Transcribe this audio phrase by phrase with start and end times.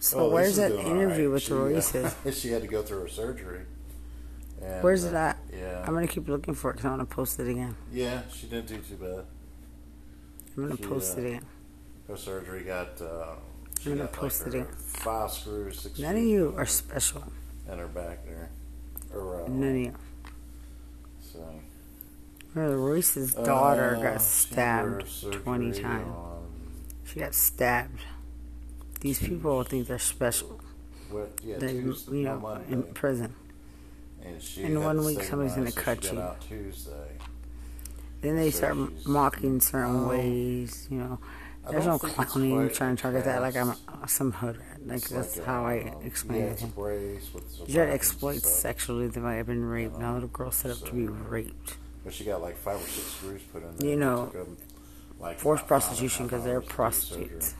[0.00, 1.34] So Oh, where's that interview right.
[1.34, 1.52] with she,
[1.98, 3.60] uh, she had to go through her surgery.
[4.62, 5.38] And, Where's uh, it at?
[5.56, 5.84] Yeah.
[5.86, 7.76] I'm gonna keep looking for it because I want to post it again.
[7.92, 9.24] yeah, she didn't do too bad.
[10.56, 11.46] I'm gonna She, post uh, it again.
[12.08, 13.00] Her surgery got.
[13.00, 13.34] Uh,
[13.80, 14.74] she I'm gonna got post like it again.
[14.76, 17.24] five screws, six None of you are special.
[17.70, 18.50] in her back there.
[19.14, 19.94] Or, uh, None of you.
[21.32, 21.44] So.
[22.54, 26.06] Reese's daughter Uh, got had her stabbed 20 times.
[27.04, 28.00] She got stabbed.
[29.00, 30.60] These people think they're special.
[31.10, 32.72] what, yeah, They, you know, Monday.
[32.72, 33.34] in prison.
[34.22, 36.18] and she in one week somebody's the night, gonna so cut you.
[36.18, 37.10] got out Tuesday.
[38.20, 40.08] Then they So start mocking certain Oh.
[40.08, 41.18] ways, you know.
[41.70, 44.86] There's no clowning trying to target that like I'm a- some hood rat.
[44.86, 46.52] Like It's that's like, how I um, explain it.
[46.52, 48.52] it's a brace with some You try to buttons and exploit stuff.
[48.52, 49.98] sexually the way I've been raped.
[49.98, 51.76] Now little girl set up to be raped.
[52.04, 53.88] But she got like five or six screws put in there.
[53.90, 54.32] You know,
[55.20, 57.54] like Forced about five and a prostitution because they're to prostitutes.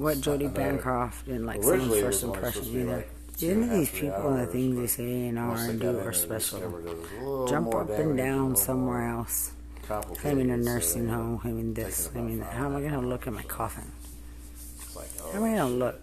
[0.00, 2.96] What Jody Bancroft didn't like Originally, first was only impression supposed to either.
[2.96, 5.56] like, two Didn't and a half, these people and the things they say and are
[5.56, 6.58] and do are special?
[6.58, 9.52] discovered it was a little Jump up and down somewhere else.
[9.82, 12.52] complicated, Claiming a nursing home, were claiming this, I mean, that.
[12.54, 13.92] How am I gonna look at my coffin?
[14.96, 16.00] Oh, How am oh, I gonna look?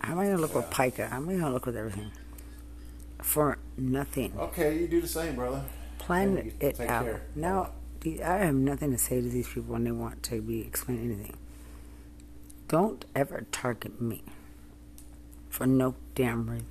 [0.00, 1.08] How am I gonna look with pica?
[1.08, 2.12] How am I gonna look with everything?
[3.20, 4.32] For nothing.
[4.38, 5.62] Okay, you do the same, brother.
[5.98, 6.52] Plan you.
[6.60, 7.20] it out.
[7.34, 7.72] Now,
[8.06, 11.36] I have nothing to say to these people when they want to be explain anything.
[12.74, 14.24] Don't ever target me
[15.48, 16.66] for no damn reason.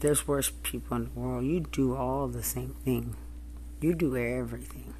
[0.00, 1.46] There's worse people in the world.
[1.46, 3.16] You do all the same thing.
[3.80, 4.92] You do everything.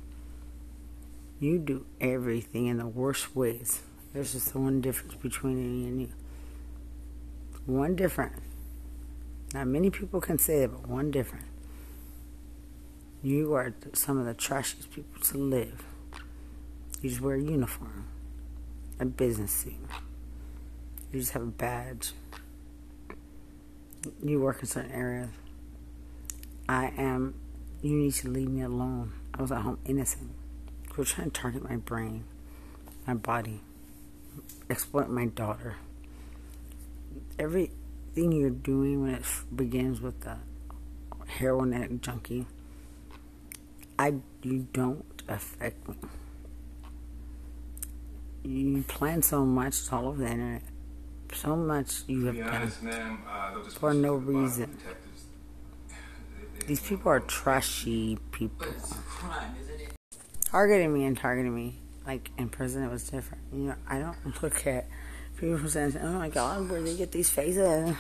[1.38, 3.82] You do everything in the worst ways.
[4.14, 6.08] There's just one difference between me and you.
[7.66, 8.40] One difference.
[9.52, 11.44] Not many people can say it, but one difference.
[13.22, 15.84] You are some of the trashiest people to live.
[17.02, 18.06] You just wear a uniform,
[19.02, 19.74] a business suit.
[21.12, 22.12] You just have a badge.
[24.24, 25.28] You work in certain areas.
[26.68, 27.34] I am.
[27.82, 29.12] You need to leave me alone.
[29.34, 30.30] I was at home innocent.
[30.96, 32.24] You're trying to target my brain,
[33.06, 33.60] my body,
[34.70, 35.76] exploit my daughter.
[37.38, 39.24] Everything you're doing when it
[39.54, 40.36] begins with the
[41.26, 42.46] heroin addict junkie,
[43.98, 45.96] I you don't affect me.
[48.44, 50.62] You plan so much, it's all over the internet.
[51.32, 52.48] So much you have done.
[52.48, 54.76] honest, ma'am, uh, For no reason.
[55.88, 58.66] They- they- These people are trashy people.
[58.66, 59.54] But it's a crime,
[60.44, 61.76] targeting me and targeting me.
[62.06, 63.42] Like in prison, it was different.
[63.52, 64.88] You know, I don't look at
[65.36, 67.94] people who say, "Oh my God, where did they get these faces?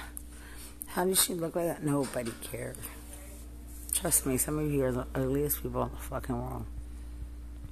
[0.88, 2.76] How does she look like that?" Nobody cares.
[3.92, 6.66] Trust me, some of you are the ugliest people in the fucking world.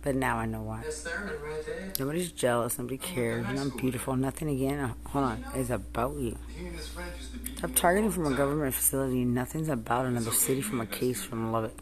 [0.02, 0.82] But now I know why.
[0.82, 1.98] Right.
[1.98, 2.78] Nobody's jealous.
[2.78, 3.44] Nobody cares.
[3.46, 4.16] And I'm beautiful.
[4.16, 4.78] Nothing again.
[4.78, 5.44] uh, Hold on.
[5.54, 6.38] It's about you.
[6.56, 9.24] He and his friends used to beat Stop targeting from a government facility.
[9.24, 11.76] Nothing's about another city from a case from Lubbock.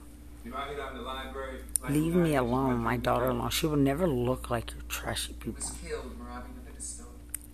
[0.45, 2.79] You know, I hit out in the library, like, Leave me alone.
[2.79, 3.51] My daughter-in-law.
[3.51, 5.61] She will never look like your trashy people.
[5.61, 7.07] Was killed robbing a pet store.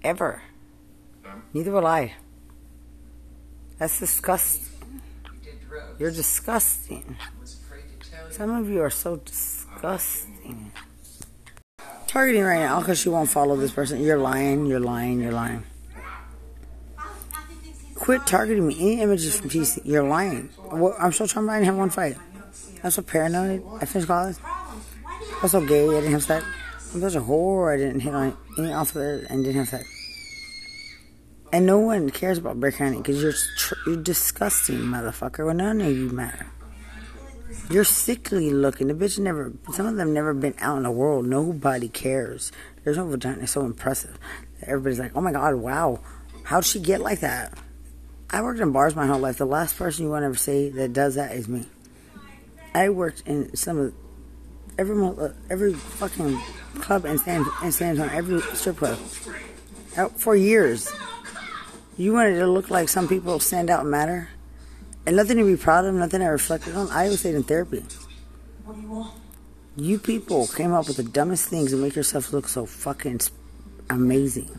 [0.02, 0.42] Ever.
[1.52, 2.14] Neither will I.
[3.78, 4.64] That's disgusting.
[5.24, 6.00] You did drugs.
[6.00, 7.16] You're disgusting.
[7.20, 8.32] I was afraid to tell you.
[8.32, 10.33] Some of you are so disgusting.
[12.06, 14.00] Targeting right now because you won't follow this person.
[14.00, 15.64] You're lying, you're lying, you're lying.
[17.94, 18.74] Quit targeting me.
[18.78, 20.50] Any images from TC, you're lying.
[20.98, 22.16] I'm still trying to have one fight.
[22.82, 23.64] I'm so paranoid.
[23.80, 24.36] I finished college.
[25.42, 25.88] I'm so gay.
[25.88, 26.44] I didn't have sex.
[26.92, 27.72] I'm such a whore.
[27.72, 29.88] I didn't hit on any officer and didn't have sex.
[31.52, 35.46] And no one cares about Bexar County because you're tr- you're disgusting, motherfucker.
[35.46, 36.46] Well, none of you matter.
[37.70, 38.88] You're sickly looking.
[38.88, 39.52] The bitch never.
[39.72, 41.26] Some of them never been out in the world.
[41.26, 42.52] Nobody cares.
[42.84, 43.42] There's no vagina.
[43.42, 44.18] It's so impressive.
[44.62, 46.00] Everybody's like, oh my god, wow,
[46.44, 47.56] how'd she get like that?
[48.30, 49.38] I worked in bars my whole life.
[49.38, 51.66] The last person you want to ever see that does that is me.
[52.74, 53.94] I worked in some of
[54.78, 56.40] every uh, every fucking
[56.80, 58.98] club in San in San Antonio, every strip club,
[59.96, 60.92] out for years.
[61.96, 64.30] You wanted to look like some people stand out and matter,
[65.06, 66.90] and nothing to be proud of, nothing I reflected on.
[66.90, 67.84] I always say it in therapy.
[68.64, 69.14] What do you want?
[69.76, 73.20] You people came up with the dumbest things to make yourself look so fucking
[73.90, 74.58] amazing.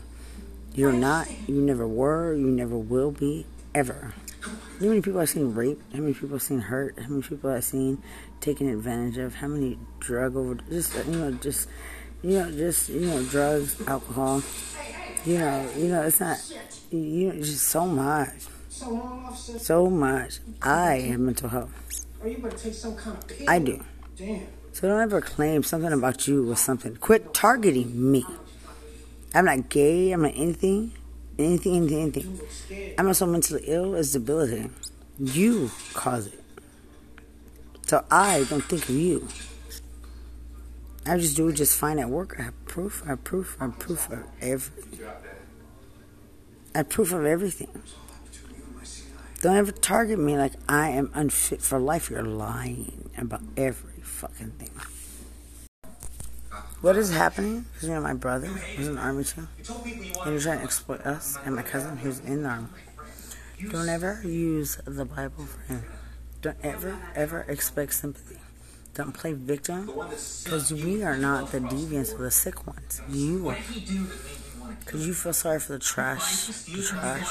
[0.74, 1.26] You're not.
[1.48, 2.34] You never were.
[2.34, 3.46] You never will be.
[3.74, 4.12] Ever.
[4.44, 5.82] You know how many people I've seen raped?
[5.94, 6.98] How many people I've seen hurt?
[6.98, 8.02] How many people I've seen
[8.40, 9.36] taken advantage of?
[9.36, 10.54] How many drug over?
[10.68, 11.68] Just you know, just
[12.22, 14.42] you know, just you know, drugs, alcohol.
[15.24, 16.38] You know, you know, it's not.
[16.90, 18.44] You know, just so much,
[18.76, 19.58] So long, officer.
[19.58, 20.40] so much.
[20.60, 21.72] I have mental health.
[22.22, 23.48] Or you better take some kind of pill.
[23.48, 23.82] I do.
[24.18, 24.48] Damn.
[24.72, 26.94] So don't ever claim something about you was something.
[26.96, 28.26] Quit targeting me.
[29.34, 30.12] I'm not gay.
[30.12, 30.92] I'm not anything.
[31.38, 32.94] Anything, anything, anything.
[32.98, 33.94] I'm not so mentally ill.
[33.94, 34.74] It's debilitating.
[35.18, 36.40] You cause it.
[37.86, 39.26] So I don't think of you.
[41.06, 42.36] I just do it just fine at work.
[42.38, 43.02] I have proof.
[43.06, 43.56] I have proof.
[43.58, 45.08] I have proof of everything.
[46.74, 47.70] I have proof of everything.
[49.42, 52.10] Don't ever target me like I am unfit for life.
[52.10, 54.70] You're lying about every fucking thing.
[56.80, 57.66] What is happening?
[57.72, 59.46] Because you know my brother who's in the army too.
[59.68, 62.68] And you're trying to exploit us and my cousin who's in the army.
[63.70, 65.84] Don't ever use the Bible for him.
[66.42, 68.38] Don't ever, ever expect sympathy.
[68.94, 69.86] Don't play victim
[70.44, 73.02] because we are not the deviants or the sick ones.
[73.08, 73.58] You are.
[74.80, 76.46] Because you feel sorry for the trash.
[76.46, 77.26] The trash.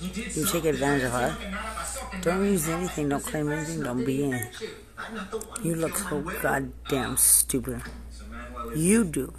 [0.00, 1.36] You take advantage of her.
[2.22, 3.08] Don't use anything.
[3.08, 3.82] Don't claim anything.
[3.82, 4.48] Don't be in.
[5.62, 7.82] You look so goddamn stupid.
[8.76, 9.34] You do.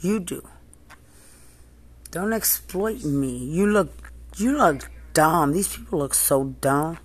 [0.00, 0.46] You do.
[2.10, 3.36] Don't exploit me.
[3.36, 3.90] You look.
[4.36, 5.52] You look dumb.
[5.52, 6.98] These people look so dumb.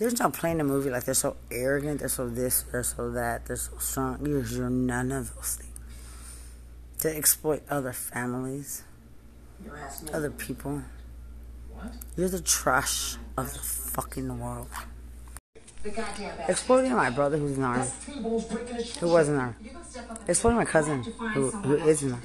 [0.00, 3.44] There's no playing a movie like they're so arrogant, they're so this, they're so that,
[3.44, 4.24] they're so strong.
[4.24, 5.78] You're, you're none of those things.
[7.00, 8.82] To exploit other families,
[10.10, 10.84] other people.
[12.16, 14.68] You're the trash of the fucking world.
[16.48, 17.88] Exploiting my brother who's in the army,
[19.00, 19.54] who was in the army.
[20.28, 22.18] Exploiting my cousin who, who is in the.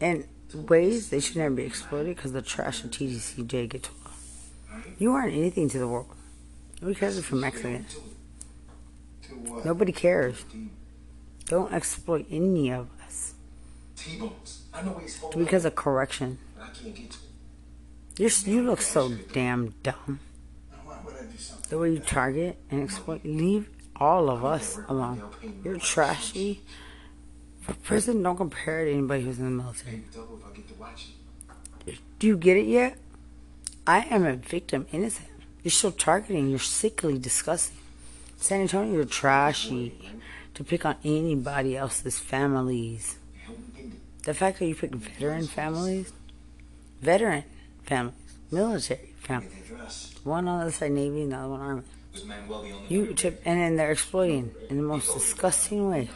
[0.00, 3.90] In ways they should never be exploited because the trash of TDCJ get to
[4.98, 6.06] you aren't anything to the world.
[6.80, 7.86] Nobody cares if you're Mexican.
[9.64, 10.44] Nobody cares.
[11.46, 13.34] Don't exploit any of us.
[15.36, 16.38] Because of correction.
[18.16, 20.20] You're, you look so damn dumb.
[21.68, 25.22] The way you target and exploit, leave all of us alone.
[25.64, 26.62] You're trashy.
[27.62, 30.04] For prison, don't compare it to anybody who's in the military.
[32.18, 32.96] Do you get it yet?
[33.86, 35.28] I am a victim, innocent.
[35.62, 36.50] You're still targeting.
[36.50, 37.78] You're sickly, disgusting.
[38.36, 39.98] San Antonio, you're trashy
[40.54, 43.16] to pick on anybody else's families.
[44.22, 46.12] The fact that you pick veteran families,
[47.00, 47.44] veteran
[47.84, 48.14] families,
[48.50, 51.82] military families, one on the other side Navy, another one Army.
[52.88, 56.08] You tip, and then they're exploiting in the most disgusting way.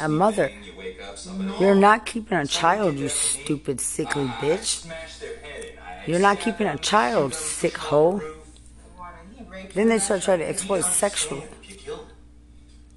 [0.00, 0.52] A mother.
[1.58, 4.86] You're not keeping a child, you stupid, sickly bitch.
[6.06, 8.20] You're not keeping a child, sick hoe.
[9.74, 11.42] Then they start trying to exploit sexually.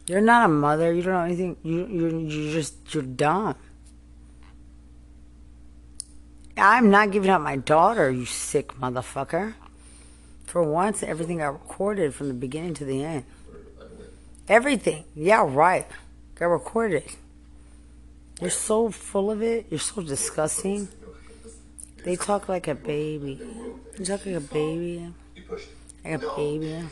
[0.06, 0.92] You're not a mother.
[0.92, 1.57] You don't know anything.
[1.63, 3.56] You you're, you're just you're dumb.
[6.60, 9.54] I'm not giving up my daughter, you sick motherfucker.
[10.46, 13.24] For once, everything got recorded from the beginning to the end.
[14.48, 15.04] Everything.
[15.16, 15.88] Yeah, right.
[16.36, 17.04] Got recorded.
[18.42, 19.68] You're so full of it.
[19.70, 20.88] You're so disgusting.
[22.04, 23.40] They talk like a baby.
[23.98, 25.14] You talk like a baby.
[26.04, 26.84] Like a baby.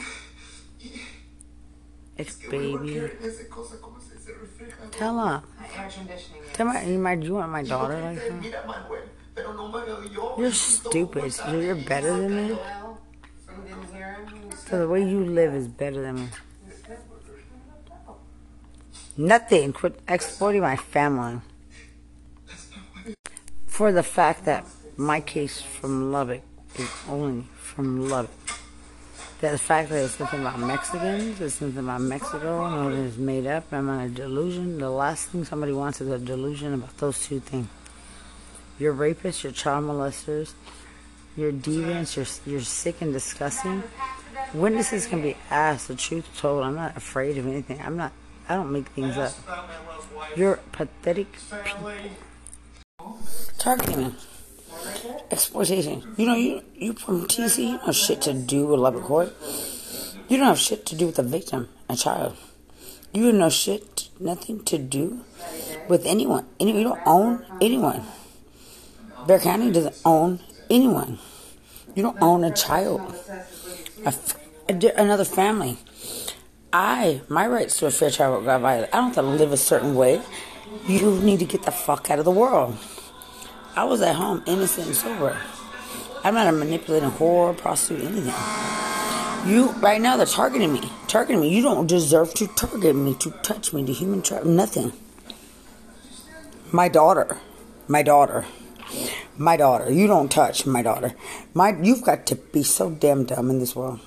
[2.17, 3.09] It's baby.
[4.91, 5.43] Tell her.
[6.53, 9.16] Tell my, you want my daughter like that?
[10.37, 11.33] You're stupid.
[11.51, 12.57] You're better than me.
[14.67, 16.27] So the way you live is better than me.
[19.15, 19.73] Nothing.
[19.73, 21.41] Quit exploiting my family.
[23.65, 24.65] For the fact that
[24.97, 26.41] my case from Lubbock
[26.77, 28.31] is only from Lubbock.
[29.41, 33.45] That the fact that it's nothing about Mexicans, it's nothing about Mexico, no, it's made
[33.45, 34.79] up, I'm on a delusion.
[34.79, 37.67] The last thing somebody wants is a delusion about those two things.
[38.79, 40.53] You're rapists, you're child molesters,
[41.35, 42.15] you're deviants,
[42.45, 43.83] you're, sick and disgusting.
[44.53, 46.63] Witnesses can be asked, the truth told.
[46.63, 47.81] I'm not afraid of anything.
[47.81, 48.11] I'm not,
[48.47, 49.33] I don't make things up.
[50.35, 51.27] You're pathetic.
[53.57, 54.15] Targeting
[55.31, 56.03] exploitation.
[56.17, 59.33] You know, you you from TC, you don't have shit to do with Lubbock Court.
[60.27, 62.35] You don't have shit to do with a victim, a child.
[63.13, 65.23] You have no shit, nothing to do
[65.87, 66.45] with anyone.
[66.59, 68.03] Any, you don't own anyone.
[69.27, 71.19] Bexar County doesn't own anyone.
[71.95, 73.01] You don't own a child,
[74.05, 74.13] a,
[74.95, 75.77] another family.
[76.71, 78.89] I, my rights to a fair trial got violated.
[78.93, 80.21] I don't have to live a certain way.
[80.87, 82.77] You need to get the fuck out of the world.
[83.75, 85.37] I was at home, innocent and sober.
[86.23, 88.33] I'm not a manipulating whore, prostitute, anything.
[89.51, 91.53] You right now they're targeting me, targeting me.
[91.53, 94.93] You don't deserve to target me, to touch me, to human trap, nothing.
[96.71, 97.37] My daughter,
[97.87, 98.45] my daughter,
[99.37, 99.91] my daughter.
[99.91, 101.13] You don't touch my daughter.
[101.53, 103.99] My, you've got to be so damn dumb in this world.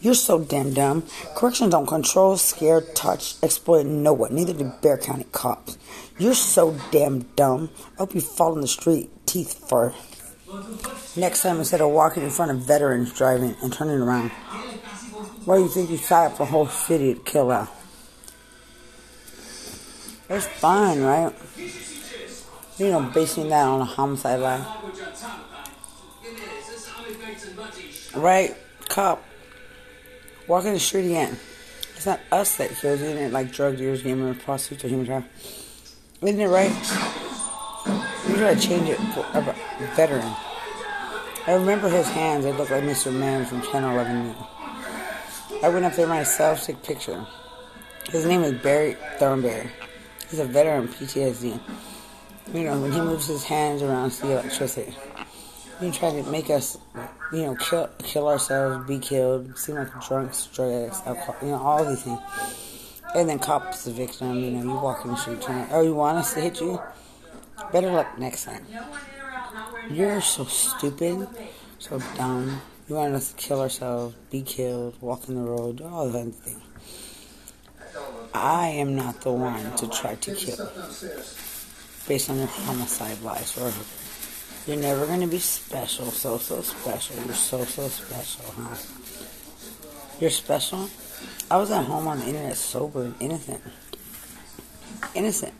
[0.00, 1.04] You're so damn dumb.
[1.34, 4.34] Corrections don't control, scare, touch, exploit no one.
[4.34, 5.76] Neither do Bexar County cops.
[6.18, 7.70] You're so damn dumb.
[7.94, 9.92] I hope you fall in the street, teeth fur.
[11.16, 14.30] Next time, instead of walking in front of veterans driving and turning around,
[15.44, 17.68] why do you think you shot up the whole city to kill out?
[20.28, 21.32] It's fine, right?
[22.78, 24.64] You know, basing that on a homicide lie.
[28.14, 28.56] Right,
[28.88, 29.24] cop.
[30.46, 31.38] Walking the street again.
[31.96, 33.32] It's not us that kills isn't it?
[33.32, 35.96] Like drug dealers, gamers, prostitutes, or human traffickers.
[36.20, 36.70] Isn't it right?
[38.28, 39.42] We gotta change it for a
[39.94, 40.34] veteran.
[41.46, 42.44] I remember his hands.
[42.44, 43.12] They looked like Mr.
[43.12, 44.36] Man from 10 or 11 years.
[45.62, 47.24] I went up there myself to a picture.
[48.10, 49.70] His name is Barry Thornberry.
[50.28, 51.58] He's a veteran PTSD.
[52.52, 54.94] You know, when he moves his hands around, it's the electricity.
[55.80, 56.78] He tried to make us,
[57.32, 61.58] you know, kill kill ourselves, be killed, seem like drunks, drug addicts, alcohol, you know,
[61.58, 62.20] all these things.
[63.14, 65.94] And then cops the victim, you know, you walk in the street trying, oh, you
[65.94, 66.80] want us to hit you?
[67.72, 68.64] Better luck next time.
[69.90, 71.28] You're so stupid,
[71.78, 72.60] so dumb.
[72.88, 76.62] You want us to kill ourselves, be killed, walk in the road, all that thing.
[78.32, 80.70] I am not the one to try to kill
[82.08, 83.84] based on your homicide lies forever.
[84.66, 87.16] You're never going to be special, so, so special.
[87.24, 88.76] You're so, so special, huh?
[90.20, 90.90] You're special?
[91.50, 93.62] I was at home on the internet sober and innocent.
[95.14, 95.54] Innocent.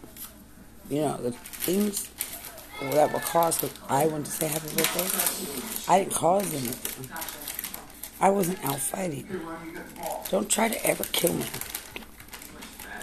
[0.90, 2.10] You know, the things
[2.80, 7.10] that were caused because I went to say happy birthday, I didn't cause anything.
[8.20, 9.26] I wasn't out fighting.
[10.30, 11.44] Don't try to ever kill me.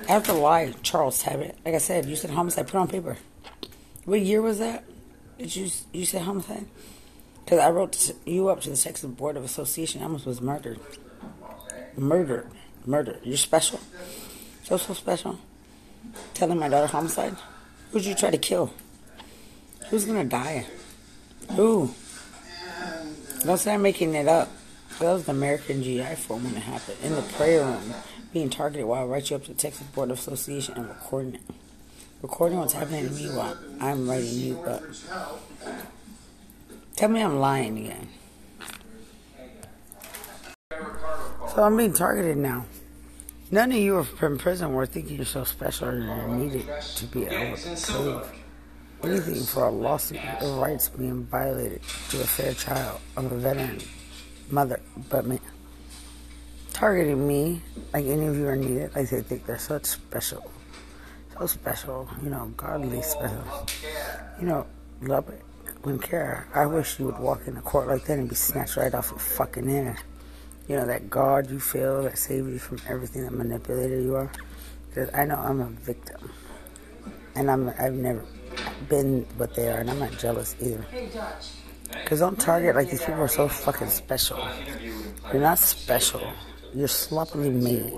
[0.08, 1.56] To lie, Charles Tabbitt.
[1.66, 3.18] Like I said, you said homicide, put on paper.
[4.06, 4.84] What year was that?
[5.38, 6.66] Did you you said homicide?
[7.44, 10.02] Because I wrote you up to the Texas Board of Association.
[10.02, 10.80] I almost was murdered.
[11.96, 12.48] Murdered.
[12.86, 13.20] Murdered.
[13.24, 13.80] You're special.
[14.64, 15.40] So, so special.
[16.34, 17.36] Telling my daughter homicide?
[17.92, 18.74] Who'd you try to kill?
[19.90, 20.66] Who's gonna die?
[21.52, 21.94] Who?
[23.44, 24.50] Don't say I'm making it up.
[25.00, 26.98] That was the American GI Forum when it happened.
[27.04, 27.94] In the prayer room,
[28.32, 31.36] being targeted while I write you up to the Texas Board of Association and recording
[31.36, 31.42] it.
[32.24, 34.82] Recording what's happening to me while I'm writing you up.
[36.96, 38.08] Tell me I'm lying again.
[41.54, 42.66] So I'm being targeted now.
[43.52, 46.66] None of you in prison were thinking you're so special and needed
[46.96, 48.32] to be able to prove
[49.04, 53.82] anything for a lawsuit rights being violated to a fair child of a veteran
[54.50, 55.40] mother but me.
[56.72, 57.62] Targeting me
[57.94, 60.53] like any of you are needed, like they think they're such special.
[61.40, 63.68] So special, you know, godly special.
[64.40, 64.68] You know,
[65.02, 65.42] love it.
[65.84, 66.48] Wouldn't care.
[66.54, 69.10] I wish you would walk in the court like that and be snatched right off
[69.10, 69.98] your fucking head.
[70.68, 74.32] You know, that God you feel that saved you from everything that manipulator you are.
[74.88, 76.32] Because I know I'm a victim.
[77.36, 78.24] And I'm, I've never
[78.88, 80.86] been what they are, and I'm not jealous either.
[81.92, 84.48] Because don't target like these people are so fucking special.
[85.32, 86.32] You're not special.
[86.74, 87.94] You're sloppily made.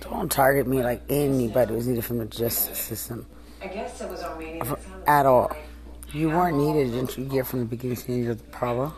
[0.00, 3.26] Don't target me like anybody was needed from the justice system.
[3.62, 4.76] I guess it was Armenian.
[5.06, 5.54] At all.
[6.12, 8.92] You weren't needed, didn't you get from the beginning to the end of the problem?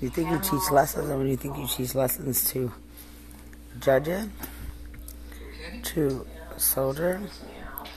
[0.00, 2.70] You think you teach lessons, or you think you teach lessons to
[3.80, 4.28] judges,
[5.84, 6.26] to
[6.58, 7.40] soldiers?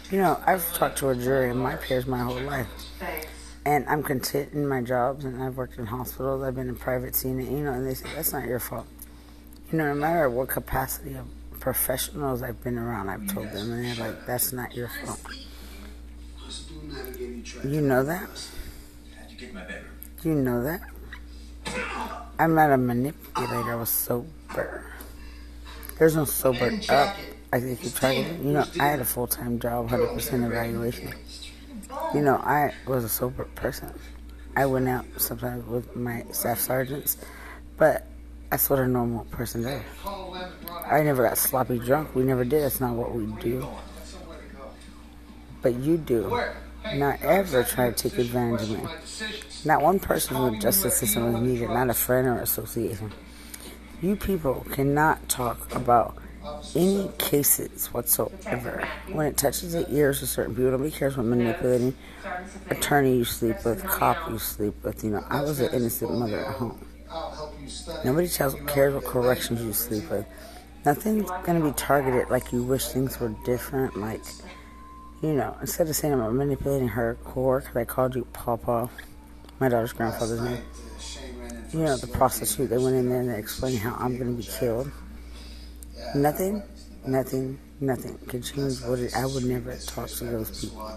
[0.09, 2.67] You know, I've talked to a jury and my peers my whole life.
[3.65, 7.15] And I'm content in my jobs, and I've worked in hospitals, I've been in private
[7.15, 8.87] scene, you know, and they say, that's not your fault.
[9.71, 11.27] You know, no matter what capacity of
[11.59, 15.19] professionals I've been around, I've told them, and they're like, that's not your fault.
[17.63, 18.29] You know that?
[20.23, 20.81] You know that?
[22.39, 24.85] I'm not a manipulator, I was sober.
[25.97, 27.15] There's no sober up.
[27.51, 28.39] I think you tried it.
[28.39, 31.13] You know, I had a full time job, 100% evaluation.
[32.13, 33.93] You know, I was a sober person.
[34.55, 37.17] I went out sometimes with my staff sergeants,
[37.77, 38.05] but
[38.49, 39.81] that's what a normal person does.
[40.85, 42.15] I never got sloppy drunk.
[42.15, 42.63] We never did.
[42.63, 43.67] That's not what we do.
[45.61, 46.41] But you do.
[46.95, 48.89] Not ever try to take advantage of me.
[49.65, 53.11] Not one person in the justice system is needed, not a friend or association.
[54.01, 56.15] You people cannot talk about
[56.75, 58.87] any cases whatsoever.
[59.11, 61.93] When it touches the ears of certain people, nobody cares what manipulating
[62.69, 65.03] attorney you sleep with, cop you sleep with.
[65.03, 66.88] You know, I was an innocent mother at home.
[68.05, 70.25] Nobody tells, cares what corrections you sleep with.
[70.85, 73.97] Nothing's gonna be targeted like you wish things were different.
[73.97, 74.21] Like,
[75.21, 78.89] you know, instead of saying I'm manipulating her core, because I called you Papa,
[79.59, 80.63] my daughter's grandfather's name.
[81.71, 84.41] you know, the prostitute that went in there and they explained how I'm going to
[84.41, 84.89] be killed.
[86.15, 86.63] Nothing,
[87.05, 90.89] nothing, nothing could change what it, I would never talk to those people.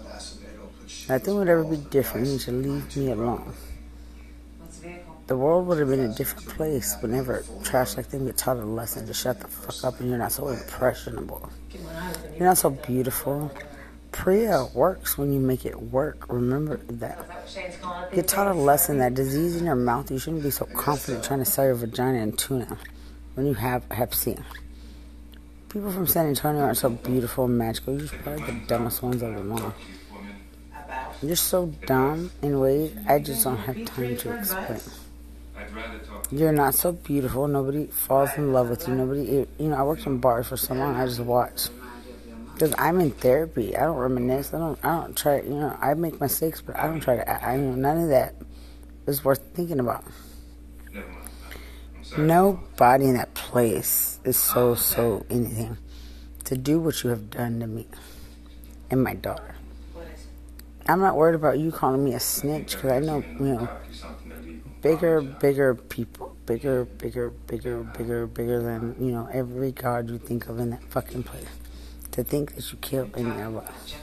[1.09, 2.27] Nothing would ever be different.
[2.27, 3.53] You should leave me alone.
[5.33, 8.63] The world would have been a different place whenever trash like them get taught a
[8.63, 11.49] lesson to shut the fuck up and you're not so impressionable.
[12.37, 13.51] You're not so beautiful.
[14.11, 16.31] Priya works when you make it work.
[16.31, 17.25] Remember that.
[18.13, 21.39] Get taught a lesson that disease in your mouth, you shouldn't be so confident trying
[21.39, 22.77] to sell your vagina and tuna
[23.33, 24.37] when you have Hep C.
[25.69, 27.99] People from San Antonio aren't so beautiful and magical.
[27.99, 29.73] You're probably the dumbest ones of them all.
[31.23, 35.02] You're so dumb in ways I just don't have time to explain.
[35.63, 36.27] I'd rather talk.
[36.31, 37.47] You're not so beautiful.
[37.47, 38.95] Nobody falls in love with you.
[38.95, 40.95] Nobody, you know, I worked in bars for so long.
[40.95, 41.69] I just watch.
[42.53, 43.75] Because I'm in therapy.
[43.75, 44.53] I don't reminisce.
[44.53, 44.79] I don't.
[44.83, 45.41] I don't try.
[45.41, 47.29] You know, I make mistakes, but I don't try to.
[47.29, 48.35] I, I you know none of that
[49.07, 50.03] is worth thinking about.
[50.91, 51.29] Never mind.
[51.95, 52.27] I'm sorry.
[52.27, 55.77] Nobody in that place is so so anything
[56.45, 57.87] to do what you have done to me
[58.91, 59.55] and my daughter.
[60.85, 63.65] I'm not worried about you calling me a snitch because I know you know Do
[63.65, 63.82] something illegal.
[64.83, 70.47] Bigger, bigger people, bigger, bigger, bigger, bigger, bigger than you know every god you think
[70.47, 71.47] of in that fucking place.
[72.11, 73.95] To think that you killed any of us.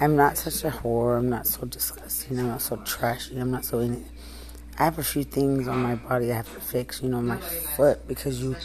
[0.00, 1.18] I'm not such a whore.
[1.18, 2.38] I'm not so disgusting.
[2.38, 3.38] I'm not so trashy.
[3.38, 3.80] I'm not so.
[4.78, 7.02] I have a few things on my body I have to fix.
[7.02, 8.56] You know, my foot because you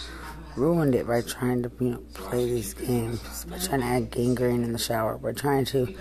[0.56, 4.64] ruined it by trying to you know play these games, by trying to add gangrene
[4.64, 5.96] in the shower, by trying to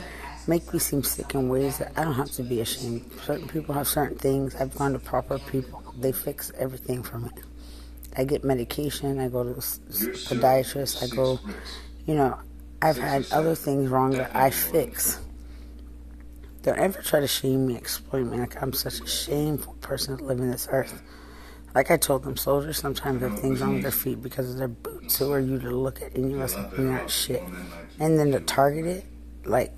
[0.50, 3.09] make me seem sick in ways that I don't have to be ashamed.
[3.25, 4.57] Certain people have certain things.
[4.57, 5.80] I've gone to proper people.
[5.99, 7.30] They fix everything for me.
[8.16, 9.21] I get medication.
[9.21, 11.04] I go to a s- s- podiatrist.
[11.04, 11.38] I go,
[12.04, 12.37] you know,
[12.83, 15.21] I've had other things wrong that I fix.
[16.62, 20.25] Don't ever try to shame me, exploit me like I'm such a shameful person to
[20.25, 21.00] live in this earth.
[21.75, 24.69] Like I told them, soldiers sometimes have things wrong with their feet because of their
[24.69, 25.16] boots.
[25.19, 27.42] Who are you to look at and you must think you're not shit?
[28.00, 29.04] And then to target it,
[29.45, 29.73] like,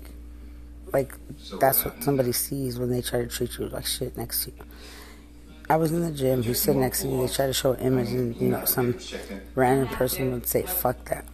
[0.93, 1.13] like
[1.59, 4.63] that's what somebody sees when they try to treat you like shit next to you.
[5.69, 6.43] I was in the gym.
[6.43, 7.25] He stood next to me.
[7.25, 8.95] They tried to show an image, and you know, some
[9.55, 11.25] random person would say, "Fuck that."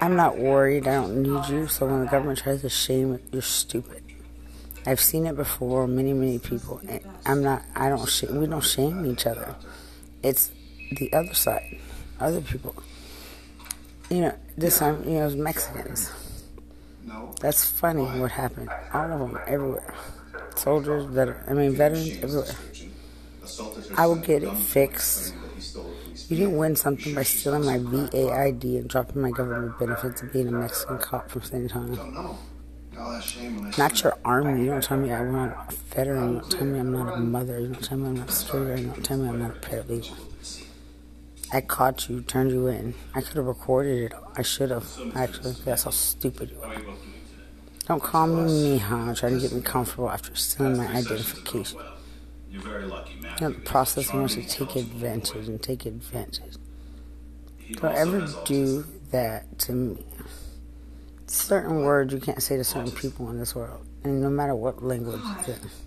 [0.00, 0.86] I'm not worried.
[0.86, 1.66] I don't need you.
[1.66, 4.02] So when the government tries to shame it, you're stupid.
[4.86, 5.86] I've seen it before.
[5.86, 6.80] Many, many people.
[6.88, 7.62] And I'm not.
[7.74, 8.08] I don't.
[8.08, 9.54] Sh- we don't shame each other.
[10.22, 10.50] It's
[10.92, 11.78] the other side,
[12.20, 12.74] other people.
[14.10, 16.10] You know, this time, you know, it's Mexicans.
[17.40, 18.04] That's funny.
[18.04, 18.70] What happened?
[18.92, 19.94] All of them, everywhere.
[20.56, 21.48] Soldiers, veterans.
[21.48, 22.54] I mean, veterans everywhere.
[23.96, 25.34] I will get it fixed.
[26.28, 30.30] You didn't win something by stealing my VA ID and dropping my government benefits and
[30.32, 32.36] being a Mexican cop from San Antonio.
[33.78, 34.64] Not your army.
[34.64, 36.34] You don't tell me I'm not a veteran.
[36.34, 37.60] You don't tell me I'm not a mother.
[37.60, 38.78] You don't tell me I'm not guard.
[38.78, 40.27] You don't tell me I'm not a paralegal.
[41.52, 42.94] I caught you, turned you in.
[43.14, 44.12] I could have recorded it.
[44.36, 45.52] I should have, actually.
[45.64, 46.76] That's how stupid you are.
[47.86, 51.80] Don't call me Mija trying to get me comfortable after stealing my identification.
[52.50, 53.34] You're very lucky, man.
[53.40, 56.56] You know, the process wants to take advantage and take advantage.
[57.72, 60.04] Don't ever do that to me.
[61.26, 64.82] Certain words you can't say to certain people in this world, and no matter what
[64.82, 65.82] language it's.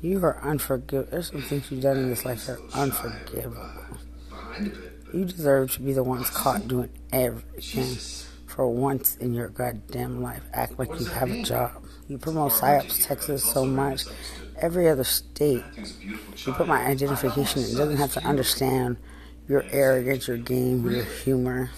[0.00, 1.10] You are unforgivable.
[1.10, 3.81] There's some things you've done in this life that are unforgivable.
[5.12, 7.96] You deserve to be the ones caught doing everything
[8.46, 10.42] for once in your goddamn life.
[10.52, 11.82] Act like you have a job.
[12.08, 14.04] You promote PsyOps Texas so much.
[14.60, 15.64] Every other state,
[16.44, 17.62] you put my identification.
[17.62, 18.96] It doesn't have to understand
[19.48, 21.70] your arrogance, your game, your humor.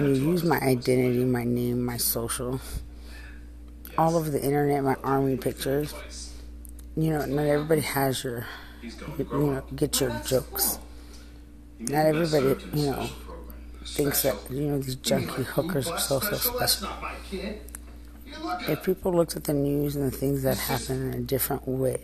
[0.00, 2.60] You use my identity, my name, my social,
[3.96, 5.94] all over the internet, my army pictures.
[6.96, 8.46] You know, not everybody has your,
[8.82, 10.78] you know, get your jokes.
[11.78, 13.08] Not everybody, you know,
[13.84, 16.88] thinks that you know these junkie hookers are so so special.
[18.68, 22.00] If people looked at the news and the things that happen in a different way,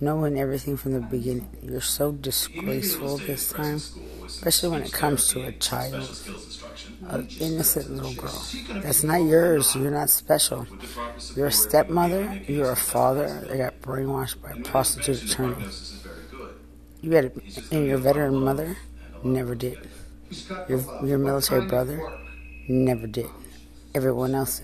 [0.00, 3.80] knowing everything from the beginning, you're so disgraceful this time,
[4.26, 6.08] especially when it comes to a child,
[7.08, 8.42] an innocent little girl.
[8.82, 9.74] That's not yours.
[9.74, 10.66] You're not special.
[11.34, 12.40] You're a stepmother.
[12.46, 13.46] You're a father.
[13.48, 15.64] They got brainwashed by a prostitute attorney.
[17.04, 17.30] You had, a,
[17.70, 18.78] and your veteran mother
[19.22, 19.76] never did.
[20.70, 22.00] Your your military brother
[22.66, 23.28] never did.
[23.94, 24.62] Everyone else.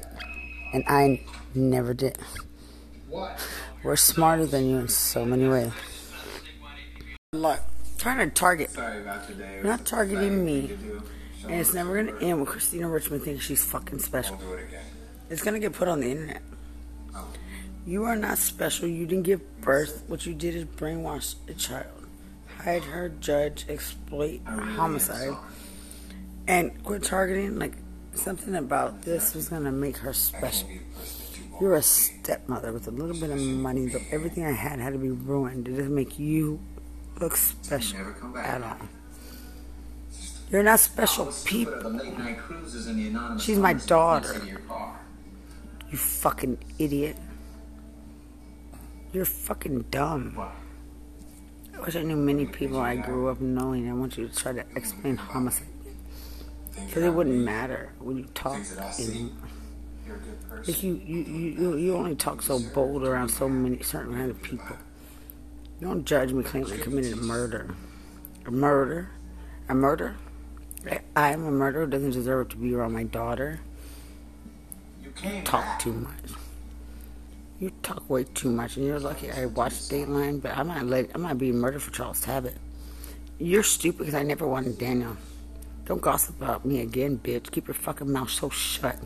[0.72, 1.20] And I
[1.54, 2.16] never did.
[3.84, 5.70] We're smarter than you in so many ways.
[7.34, 7.60] Look,
[7.98, 8.70] trying to target.
[8.74, 10.78] You're not targeting me.
[11.44, 14.40] And it's never gonna end when Christina Richmond thinks she's fucking special.
[15.28, 16.40] It's gonna get put on the internet.
[17.84, 18.88] You are not special.
[18.88, 20.04] You didn't give birth.
[20.06, 21.99] What you did is brainwash a child.
[22.60, 25.36] Hide her, judge, exploit, homicide,
[26.46, 27.58] and quit targeting.
[27.58, 27.74] Like
[28.14, 30.68] something about this was gonna make her special.
[31.60, 33.86] You're a stepmother with a little bit of money.
[33.86, 35.68] Though everything I had had to be ruined.
[35.68, 36.60] It doesn't make you
[37.20, 38.76] look special at all.
[40.50, 42.00] You're not special people.
[43.38, 44.40] She's my daughter.
[45.90, 47.16] You fucking idiot.
[49.12, 50.36] You're fucking dumb.
[51.84, 53.88] Wish I knew many people I grew up knowing.
[53.88, 55.66] I want you to try to explain homicide.
[56.86, 58.60] Because it wouldn't matter when you talk
[58.98, 59.32] anymore.
[60.66, 64.42] Like you, you, you, you only talk so bold around so many certain kind of
[64.42, 64.76] people.
[65.80, 67.74] You don't judge me claiming I committed a murder.
[68.46, 69.10] A murder?
[69.68, 70.16] A murder?
[71.16, 73.60] I am a murderer doesn't deserve to be around my daughter.
[75.44, 76.39] Talk too much.
[77.60, 81.10] You talk way too much, and you're lucky I watched Dateline, but I might let,
[81.14, 82.56] I'm not being murdered for Charles Tabbitt.
[83.38, 85.14] You're stupid because I never wanted Daniel.
[85.84, 87.50] Don't gossip about me again, bitch.
[87.50, 88.98] Keep your fucking mouth so shut.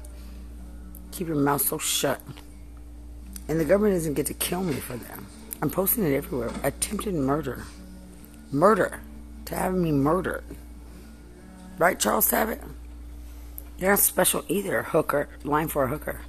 [1.10, 2.20] Keep your mouth so shut.
[3.48, 5.18] And the government doesn't get to kill me for that.
[5.60, 6.52] I'm posting it everywhere.
[6.62, 7.64] Attempted murder.
[8.52, 9.00] Murder.
[9.46, 10.44] To have me murdered.
[11.76, 12.62] Right, Charles Tabbitt?
[13.78, 15.28] You're not special either, hooker.
[15.42, 16.20] Line for a hooker.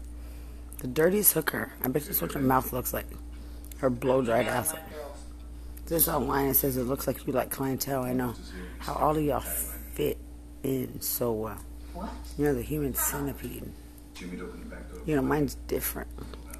[0.85, 1.71] The dirtiest hooker.
[1.81, 3.07] I bet that's what your mouth looks like.
[3.79, 4.71] Her blow dried ass.
[5.87, 8.03] This a line that says it looks like you like clientele.
[8.03, 8.35] I know
[8.77, 10.19] how all of y'all fit
[10.61, 11.57] in so well.
[11.95, 12.11] What?
[12.37, 13.63] You know, the human centipede.
[15.07, 16.07] You know, mine's different.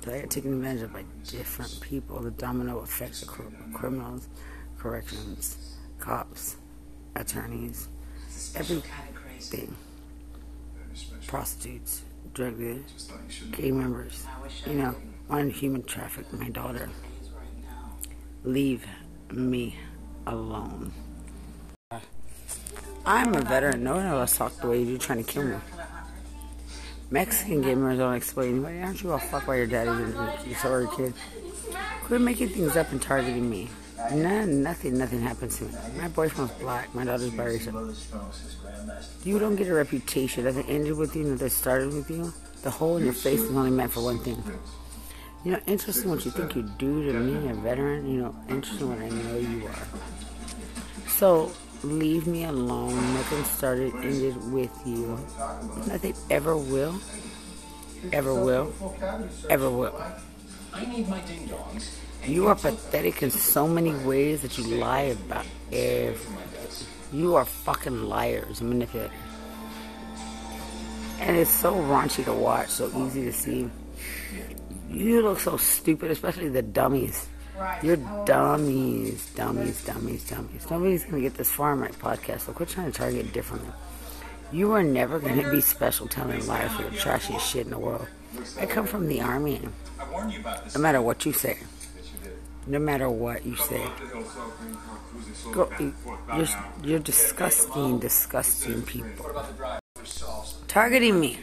[0.07, 2.19] I get taken advantage of by different people.
[2.19, 3.43] The domino effect of cr-
[3.75, 4.27] criminals,
[4.79, 6.55] corrections, cops,
[7.15, 7.89] attorneys,
[8.29, 9.57] Special kind of crazy.
[9.57, 9.75] everything.
[11.27, 12.01] Prostitutes,
[12.35, 13.09] drug dealers,
[13.51, 14.25] gay members.
[14.27, 15.29] I wish I You know, could.
[15.29, 16.85] one human trafficked my daughter.
[16.87, 17.95] Days right now.
[18.43, 18.85] Leave
[19.31, 19.77] me
[20.27, 20.91] alone.
[23.05, 23.83] I'm a veteran.
[23.83, 25.55] No one else talked the way you do trying to kill me.
[27.09, 28.81] Mexican gamers don't explain anybody.
[28.81, 30.13] Aren't you all fucked by your daddy and
[30.45, 31.13] you sorry kid?
[32.03, 33.69] Quit making things up and targeting me.
[34.11, 35.71] None, nothing, nothing happens to me.
[35.97, 36.93] My boyfriend's black.
[36.93, 37.95] My daughter's biracial.
[39.23, 40.43] You don't get a reputation.
[40.43, 42.33] Doesn't ended with you, neither started with you.
[42.63, 44.41] The hole in your face is only meant for one thing.
[45.43, 48.09] You know, interesting what you think you do to me, a veteran.
[48.09, 49.87] You know, interesting what I know you are.
[51.07, 51.51] So,
[51.83, 52.95] leave me alone.
[53.13, 55.17] Nothing started, ended with you.
[55.87, 56.99] Nothing ever will.
[58.11, 58.73] Ever will.
[59.49, 60.01] Ever will.
[60.73, 61.89] I need my ding dongs.
[62.27, 66.87] You are pathetic in so many ways that you lie about everything.
[67.13, 69.11] You are fucking liars manipulators.
[71.19, 73.69] And it's so raunchy to watch, so easy to see.
[74.89, 77.27] You look so stupid, especially the dummies.
[77.83, 80.69] You're dummies, dummies, dummies, dummies.
[80.69, 83.71] Nobody's gonna get this far in my podcast, so quit trying to target differently.
[84.51, 88.07] You are never gonna be special telling lies for the trashiest shit in the world.
[88.59, 89.61] I come from the army.
[89.99, 90.75] I warned you about this.
[90.75, 91.74] No matter what you say, Yes, you did.
[92.67, 93.85] No matter what you say,
[95.51, 95.69] go.
[96.35, 96.47] You're,
[96.83, 99.31] you're disgusting, disgusting people.
[100.67, 101.39] Targeting me.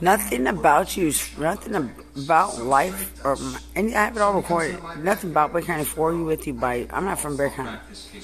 [0.00, 3.36] Nothing about you, nothing about life, or
[3.76, 4.82] and I have it all recorded.
[4.98, 6.88] Nothing about Bexar County for you, with you, by.
[6.90, 7.78] I'm not from Bexar County.
[8.12, 8.20] You.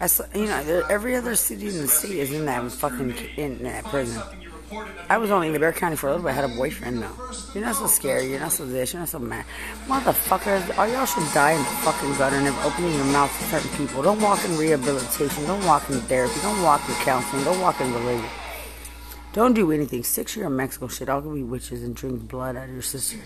[0.00, 3.84] I, you know, every other city in the state is in that fucking in that
[3.84, 4.22] prison.
[5.08, 6.30] I was only in the Bexar County for a little bit.
[6.30, 7.12] I had a boyfriend now.
[7.54, 8.30] You're not so scary.
[8.30, 8.92] You're not so this.
[8.92, 9.44] You're not so mad.
[9.86, 13.70] Motherfuckers, all y'all should die in the fucking gutter and opening your mouth to certain
[13.76, 14.02] people.
[14.02, 15.44] Don't walk in rehabilitation.
[15.46, 16.40] Don't walk in therapy.
[16.42, 17.44] Don't walk in counseling.
[17.44, 18.28] Don't walk in religion.
[19.32, 20.02] Don't do anything.
[20.02, 21.08] Six year Mexico shit.
[21.08, 23.20] I'll be witches and drink blood out of your system.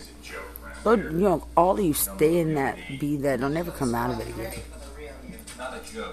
[0.82, 3.40] But you know, all of you stay in that, be that.
[3.40, 4.62] Don't ever come out of it again.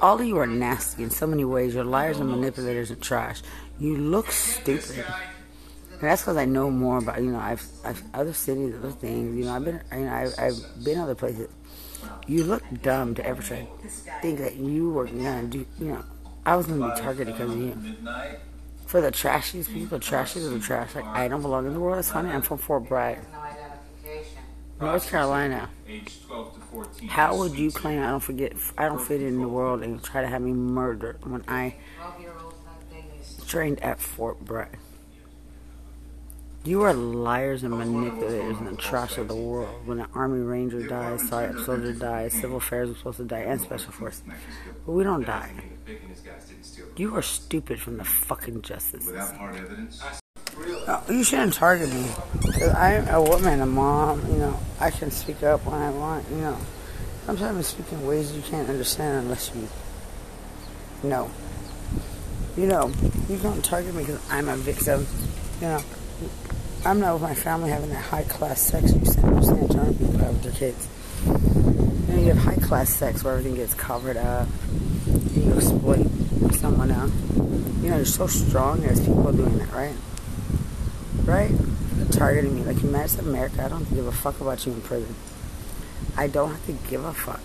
[0.01, 1.73] All of you are nasty in so many ways.
[1.73, 3.41] You're liars and manipulators and trash.
[3.79, 5.05] You look stupid.
[5.91, 9.35] And that's because I know more about you know I've, I've other cities, other things.
[9.35, 11.49] You know I've been you know I've, I've been other places.
[12.27, 13.67] You look dumb to ever try
[14.21, 15.65] think that you were gonna do.
[15.79, 16.03] You know
[16.45, 17.95] I was gonna be targeted because of you.
[18.85, 20.95] For the trashiest people, trashiest of the trash.
[20.95, 21.99] Like I don't belong in the world.
[21.99, 22.29] It's funny.
[22.29, 23.19] I'm from Fort Bragg,
[24.79, 25.69] North Carolina.
[25.87, 27.09] Age 12 to 14.
[27.09, 28.53] How would you claim I don't forget?
[28.77, 32.21] I don't fit in the world and try to have me murdered when I 12
[32.21, 34.77] year old type thing is trained at Fort Bragg?
[36.63, 39.69] You are liars and manipulators and the trash of the world.
[39.86, 43.62] When an Army Ranger dies, Sergeant Soldier dies, Civil Affairs are supposed to die, and
[43.62, 44.23] Special Forces.
[44.86, 45.51] But we don't die.
[46.97, 49.07] You are stupid from the fucking justice.
[50.88, 52.10] No, you shouldn't target me.
[52.75, 54.19] I'm a woman, a mom.
[54.29, 56.25] You know, I can speak up when I want.
[56.29, 56.57] You know,
[57.27, 59.67] Sometimes I speak in ways you can't understand unless you
[61.10, 61.29] know.
[62.58, 62.91] You know,
[63.30, 65.06] you don't target me because I'm a victim.
[65.62, 65.82] You know,
[66.84, 69.93] I'm not with my family having that high class sex you send you send to
[69.93, 70.88] people have with their kids.
[71.28, 74.48] You know, you have high class sex where everything gets covered up.
[75.36, 76.08] You exploit
[76.54, 77.12] someone else.
[77.36, 78.82] You know, you're so strong.
[78.82, 79.96] There's people doing that, right?
[81.26, 81.52] Right?
[82.12, 83.65] Targeting me like you United America.
[83.65, 85.13] I don't give a fuck about you in prison.
[86.15, 87.39] I don't have to give a fuck.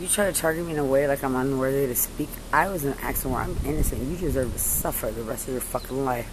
[0.00, 2.28] You try to target me in a way like I'm unworthy to speak.
[2.52, 4.00] I was an accident where I'm innocent.
[4.00, 6.28] You deserve to suffer the rest of your fucking life.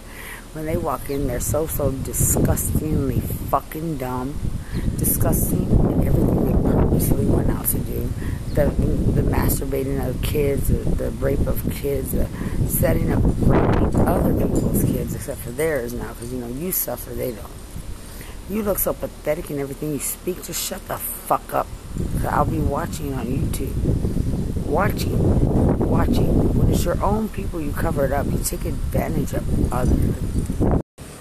[0.52, 4.38] When they walk in, they're so, so disgustingly fucking dumb.
[4.98, 8.08] Disgusting in everything they purposely went out to do.
[8.54, 12.28] The, the masturbating of kids, the, the rape of kids, the
[12.68, 17.10] setting up raping other people's kids except for theirs now because, you know, you suffer,
[17.10, 17.50] they don't.
[18.48, 20.44] You look so pathetic in everything you speak.
[20.44, 21.66] Just shut the fuck up.
[22.28, 23.74] I'll be watching on YouTube.
[24.66, 25.78] Watching.
[25.78, 26.54] Watching.
[26.58, 30.14] When it's your own people you cover it up, you take advantage of others.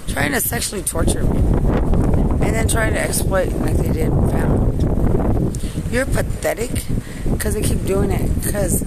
[0.07, 1.37] Trying to sexually torture me.
[1.37, 5.91] And then trying to exploit like they did family.
[5.91, 6.83] You're pathetic
[7.31, 8.83] because they keep doing it because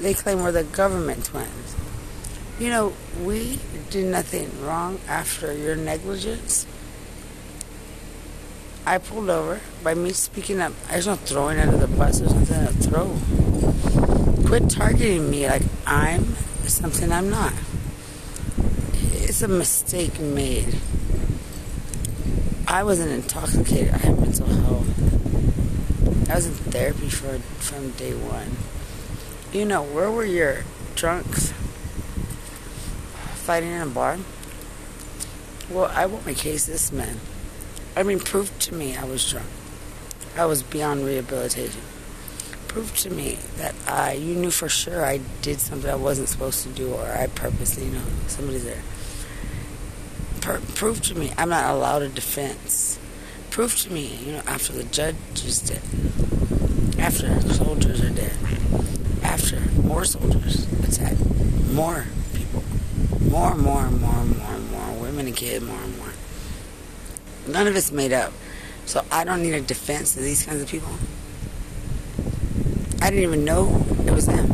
[0.00, 1.76] they claim we're the government twins.
[2.58, 3.58] You know, we
[3.90, 6.66] did nothing wrong after your negligence.
[8.88, 10.72] I pulled over by me speaking up.
[10.88, 12.20] I was not throwing under the bus.
[12.20, 14.46] There's nothing to throw.
[14.48, 17.52] Quit targeting me like I'm something I'm not.
[18.94, 20.78] It's a mistake made.
[22.66, 23.92] I wasn't intoxicated.
[23.92, 26.30] I had mental health.
[26.30, 28.56] I was in therapy for from day one.
[29.52, 31.52] You know, where were your drunks?
[33.44, 34.16] Fighting in a bar?
[35.68, 37.20] Well, I want my case this man.
[37.98, 39.48] I mean, prove to me I was drunk.
[40.36, 41.82] I was beyond rehabilitation.
[42.68, 46.62] Prove to me that I, you knew for sure I did something I wasn't supposed
[46.62, 48.82] to do, or I purposely, you know, somebody's there.
[50.42, 53.00] Per- prove to me I'm not allowed a defense.
[53.50, 55.82] Prove to me, you know, after the judge is dead,
[57.00, 58.36] after soldiers are dead,
[59.24, 61.16] after more soldiers attack,
[61.72, 62.62] more people,
[63.28, 66.12] more, and more, and more, and more, and more women and kids, more and more.
[67.48, 68.32] None of it's made up.
[68.86, 70.92] So I don't need a defense of these kinds of people.
[73.00, 74.50] I didn't even know it was them.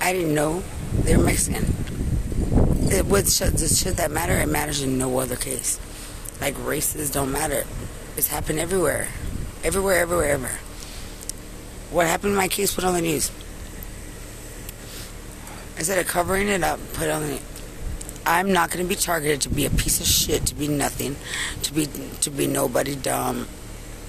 [0.00, 0.62] I didn't know
[1.02, 1.64] they were Mexican.
[2.90, 4.34] It would should, should that matter?
[4.34, 5.80] It matters in no other case.
[6.40, 7.64] Like races don't matter.
[8.16, 9.08] It's happened everywhere,
[9.64, 10.58] everywhere, everywhere, everywhere.
[11.90, 12.74] What happened in my case?
[12.74, 13.30] Put on the news.
[15.78, 17.40] Instead of covering it up, put on the.
[18.24, 21.16] I'm not going to be targeted to be a piece of shit, to be nothing,
[21.62, 23.48] to be to be nobody dumb,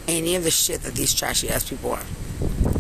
[0.08, 2.04] any of the shit that these trashy ass people are.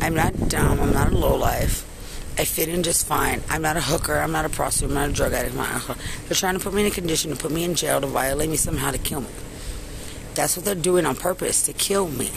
[0.02, 0.80] I'm not dumb.
[0.80, 1.89] I'm not a lowlife.
[2.38, 3.41] I fit in just fine.
[3.50, 4.15] I'm not a hooker.
[4.15, 4.89] I'm not a prostitute.
[4.89, 5.56] I'm not a drug addict.
[5.56, 6.02] Alcoholic.
[6.28, 8.50] They're trying to put me in a condition to put me in jail to violate
[8.50, 9.28] me somehow to kill me.
[10.36, 12.32] That's what they're doing on purpose to kill me.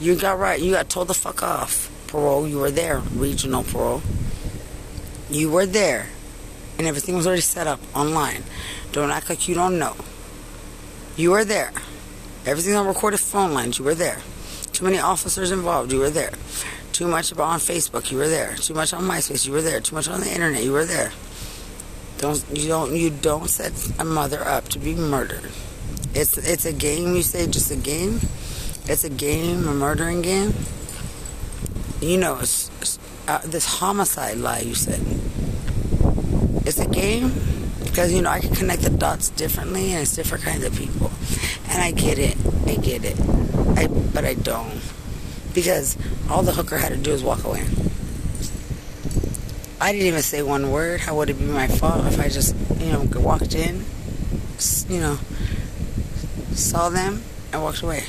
[0.00, 0.60] You got right.
[0.60, 1.90] You got told the fuck off.
[2.08, 2.48] Parole.
[2.48, 2.98] You were there.
[2.98, 4.02] Regional parole.
[5.30, 6.08] You were there
[6.82, 8.42] and everything was already set up online.
[8.90, 9.94] Don't act like you don't know.
[11.16, 11.70] You were there.
[12.44, 14.18] Everything on recorded phone lines, you were there.
[14.72, 16.32] Too many officers involved, you were there.
[16.90, 18.56] Too much on Facebook, you were there.
[18.56, 19.78] Too much on MySpace, you were there.
[19.78, 21.12] Too much on the internet, you were there.
[22.18, 25.52] Don't you don't you don't set a mother up to be murdered.
[26.14, 27.14] It's it's a game.
[27.14, 28.18] You say just a game.
[28.86, 30.52] It's a game, a murdering game.
[32.00, 35.00] You know, it's, it's, uh, this homicide lie you said
[36.64, 37.32] it's a game
[37.84, 41.10] because you know I can connect the dots differently and it's different kinds of people.
[41.68, 43.18] And I get it I get it.
[43.76, 44.80] I but I don't.
[45.54, 45.98] Because
[46.30, 47.64] all the hooker had to do is walk away.
[49.80, 51.00] I didn't even say one word.
[51.00, 53.84] How would it be my fault if I just you know walked in
[54.88, 55.18] you know
[56.52, 57.22] saw them
[57.52, 58.04] and walked away?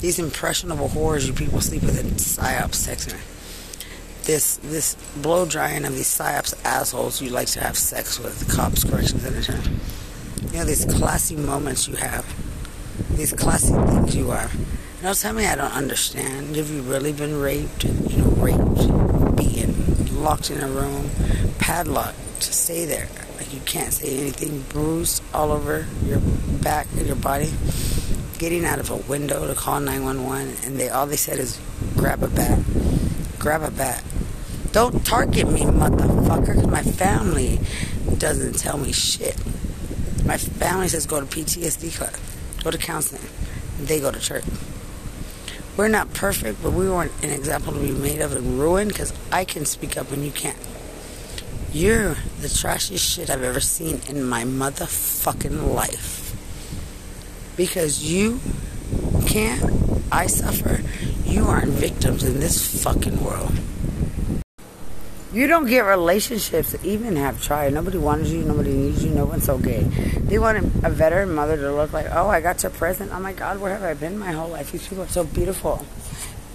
[0.00, 3.18] These impressionable whores you people sleep with in psyops text me
[4.26, 8.82] this this blow drying of these psyops assholes you like to have sex with, cops,
[8.84, 9.58] corrections, editor.
[10.52, 12.26] You know, these classy moments you have,
[13.16, 14.50] these classy things you are.
[14.98, 16.56] You know, tell me I don't understand.
[16.56, 17.84] Have you really been raped?
[17.84, 21.08] You know, raped, beaten, locked in a room,
[21.58, 23.08] padlocked to stay there.
[23.36, 26.20] Like you can't say anything, bruised all over your
[26.62, 27.52] back and your body.
[28.38, 31.60] Getting out of a window to call 911, and they all they said is
[31.94, 32.58] grab a bat,
[33.38, 34.02] grab a bat.
[34.76, 37.58] Don't target me, motherfucker, because my family
[38.18, 39.34] doesn't tell me shit.
[40.26, 42.20] My family says go to PTSD class,
[42.62, 43.22] go to counseling.
[43.80, 44.44] they go to church.
[45.78, 49.14] We're not perfect, but we want an example to be made of and ruined because
[49.32, 50.58] I can speak up and you can't.
[51.72, 56.36] You're the trashiest shit I've ever seen in my motherfucking life.
[57.56, 58.40] Because you
[59.26, 59.72] can't,
[60.12, 60.82] I suffer.
[61.24, 63.58] You aren't victims in this fucking world.
[65.36, 67.74] You don't get relationships even have tried.
[67.74, 68.42] Nobody wanted you.
[68.42, 69.10] Nobody needs you.
[69.10, 69.82] No one's okay.
[69.82, 73.12] They want a veteran mother to look like, oh, I got your present.
[73.12, 74.72] Oh my God, where have I been my whole life?
[74.72, 75.84] These people are so beautiful.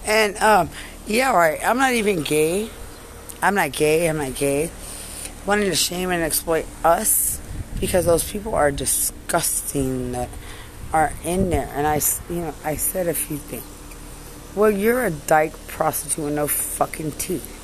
[0.03, 0.71] And um,
[1.05, 1.59] yeah, right.
[1.63, 2.71] I'm not even gay.
[3.39, 4.09] I'm not gay.
[4.09, 4.71] I'm not gay.
[5.45, 7.39] Wanting to shame and exploit us
[7.79, 10.29] because those people are disgusting that
[10.91, 11.69] are in there.
[11.75, 13.63] And I, you know, I said a few things.
[14.55, 17.60] Well, you're a dyke prostitute with no fucking teeth.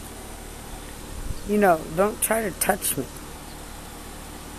[1.48, 3.06] You know, don't try to touch me.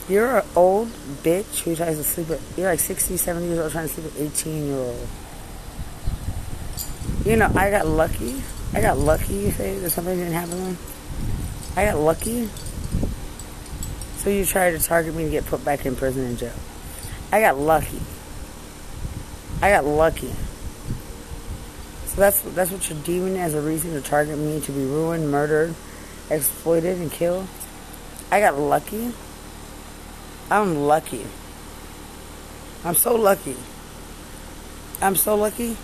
[0.08, 0.88] You're an old
[1.22, 4.06] bitch who tries to sleep with, you're like 60, 70 years old trying to sleep
[4.06, 5.08] with 18 year old.
[7.26, 8.42] You know, I got lucky.
[8.72, 10.76] I got lucky, you say, that something didn't happen to me.
[11.76, 12.48] I got lucky.
[14.16, 16.54] So you try to target me to get put back in prison and jail.
[17.30, 18.00] I got lucky.
[19.60, 20.32] I got lucky.
[22.06, 25.30] So that's that's what you're deeming as a reason to target me to be ruined,
[25.30, 25.74] murdered,
[26.30, 27.46] exploited, and killed.
[28.30, 29.12] I got lucky.
[30.50, 31.24] I'm lucky.
[32.84, 33.56] I'm so lucky.
[35.00, 35.76] I'm so lucky.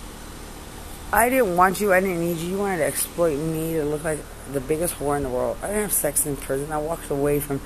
[1.13, 1.93] I didn't want you.
[1.93, 2.53] I didn't need you.
[2.53, 4.19] You wanted to exploit me to look like
[4.53, 5.57] the biggest whore in the world.
[5.63, 6.73] I didn't have sex in prison.
[6.73, 7.61] I walked away from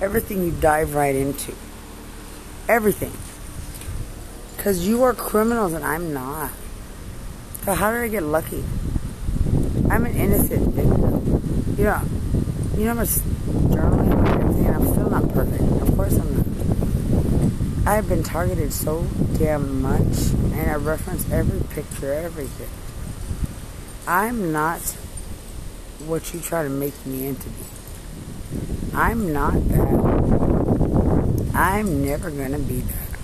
[0.00, 1.54] everything you dive right into.
[2.68, 3.12] Everything.
[4.56, 6.50] Because you are criminals and I'm not.
[7.64, 8.64] So how did I get lucky?
[9.94, 11.76] I'm an innocent victim.
[11.78, 12.02] You know,
[12.76, 13.10] you know how much
[13.70, 15.62] journaling and everything, I'm still not perfect.
[15.62, 17.86] Of course I'm not.
[17.86, 19.06] I have been targeted so
[19.38, 22.68] damn much, and I reference every picture, everything.
[24.08, 24.80] I'm not
[26.08, 27.54] what you try to make me into be.
[28.94, 29.94] I'm not that.
[31.54, 33.18] I'm never gonna be that.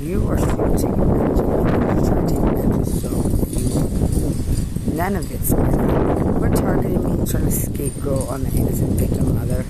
[0.00, 1.18] You are still taking me.
[1.18, 3.10] You're trying to so
[3.50, 4.07] you.
[4.98, 9.64] None of it's We're targeting me, trying to scapegoat on the innocent victim mother.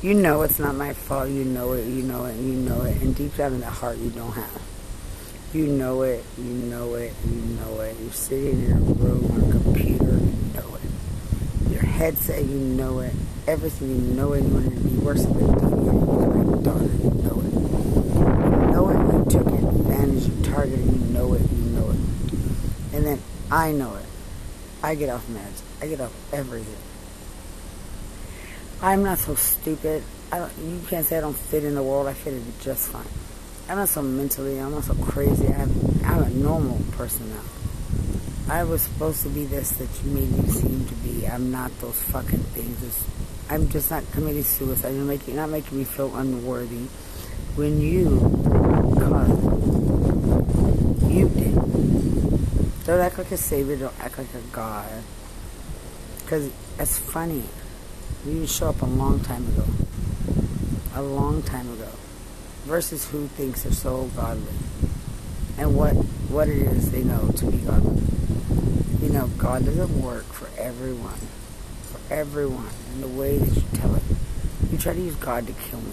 [0.00, 1.28] You know it's not my fault.
[1.28, 1.84] You know it.
[1.84, 2.34] You know it.
[2.36, 2.96] You know it.
[3.02, 4.62] And deep down in the heart, you don't have.
[5.52, 6.24] You know it.
[6.38, 7.12] You know it.
[7.26, 7.94] You know it.
[8.00, 10.04] You're sitting in a room on a computer.
[10.04, 11.70] You know it.
[11.70, 12.42] Your headset.
[12.42, 13.12] You know it.
[13.46, 13.90] Everything.
[13.90, 14.44] You know it.
[14.44, 16.84] You want to be worse than the my daughter.
[16.84, 17.52] You know it.
[17.52, 18.96] You know it.
[19.12, 20.26] You took advantage.
[20.26, 20.86] You targeted.
[20.86, 21.42] You know it.
[21.42, 22.94] You know it.
[22.94, 24.07] And then I know it.
[24.82, 25.62] I get off meds.
[25.82, 26.76] I get off everything.
[28.80, 30.04] I'm not so stupid.
[30.30, 32.06] I don't, you can't say I don't fit in the world.
[32.06, 33.04] I fit in just fine.
[33.68, 34.58] I'm not so mentally.
[34.58, 35.48] I'm not so crazy.
[35.48, 35.70] I'm,
[36.04, 37.42] I'm a normal person now.
[38.54, 41.26] I was supposed to be this that you made me seem to be.
[41.26, 42.82] I'm not those fucking things.
[42.82, 43.04] It's,
[43.50, 44.94] I'm just not committing suicide.
[44.94, 46.86] You're making, not making me feel unworthy.
[47.56, 48.20] When you
[48.94, 49.44] caused
[51.02, 51.54] it, you did.
[52.88, 53.76] Don't act like a savior.
[53.76, 54.88] Don't act like a god.
[56.20, 57.44] Because it's funny.
[58.24, 59.66] You didn't show up a long time ago.
[60.94, 61.90] A long time ago.
[62.64, 64.54] Versus who thinks they're so godly.
[65.58, 65.92] And what
[66.32, 68.00] what it is they know to be godly.
[69.02, 71.20] You know, God doesn't work for everyone.
[71.92, 72.70] For everyone.
[72.94, 74.02] In the way that you tell it.
[74.72, 75.92] You try to use God to kill me.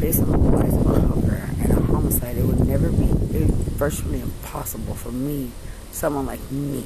[0.00, 0.75] Based on the lies
[2.22, 3.04] and it would never be
[3.36, 5.50] it virtually impossible for me,
[5.92, 6.84] someone like me,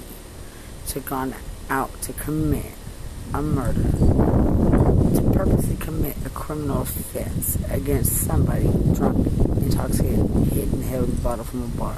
[0.88, 1.34] to gone
[1.68, 2.72] out to commit
[3.32, 9.26] a murder, to purposely commit a criminal offense against somebody drunk,
[9.58, 11.96] intoxicated, hit hidden held a bottle from a bar.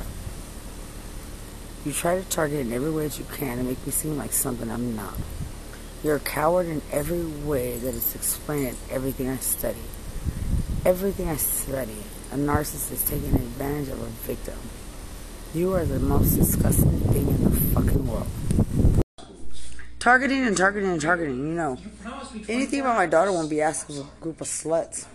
[1.85, 4.33] You try to target in every way that you can to make me seem like
[4.33, 5.14] something I'm not.
[6.05, 9.79] You're a coward in every way that is explained in everything I study.
[10.85, 14.59] Everything I study, a narcissist taking advantage of a victim.
[15.55, 18.27] You are the most disgusting thing in the fucking world.
[20.00, 21.79] Targeting and targeting and targeting, you know.
[22.48, 25.06] Anything about my daughter won't be asked of a group of sluts,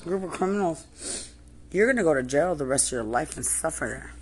[0.00, 0.86] a group of criminals.
[1.72, 4.12] You're gonna go to jail the rest of your life and suffer.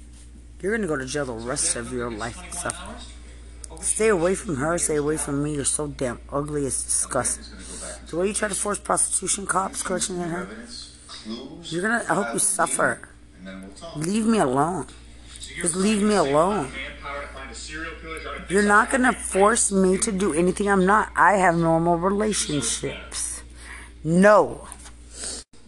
[0.62, 2.95] You're gonna go to jail the rest of your life and suffer.
[3.83, 5.57] Stay away from her, stay away from me.
[5.57, 7.45] You're so damn ugly, it's disgusting.
[8.09, 10.49] The way you try to force prostitution cops, corrections in her,
[11.64, 13.09] you're gonna, I hope you suffer.
[13.97, 14.87] Leave me alone.
[15.61, 16.72] Just leave me alone.
[18.49, 21.11] You're not gonna force me to do anything I'm not.
[21.16, 23.43] I have normal relationships.
[24.03, 24.68] No.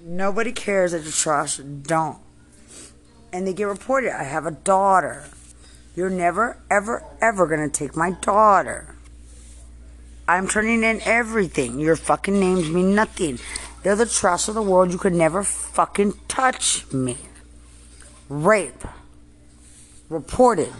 [0.00, 1.56] Nobody cares that you're trash.
[1.58, 2.18] Don't.
[3.32, 4.18] and they get reported.
[4.18, 5.24] I have a daughter.
[5.94, 8.94] You're never, ever, ever gonna take my daughter.
[10.28, 11.78] I'm turning in everything.
[11.78, 13.38] Your fucking names mean nothing.
[13.86, 14.90] You're the trash of the world.
[14.90, 17.18] You could never fucking touch me.
[18.28, 18.82] Rape.
[20.08, 20.72] Reported.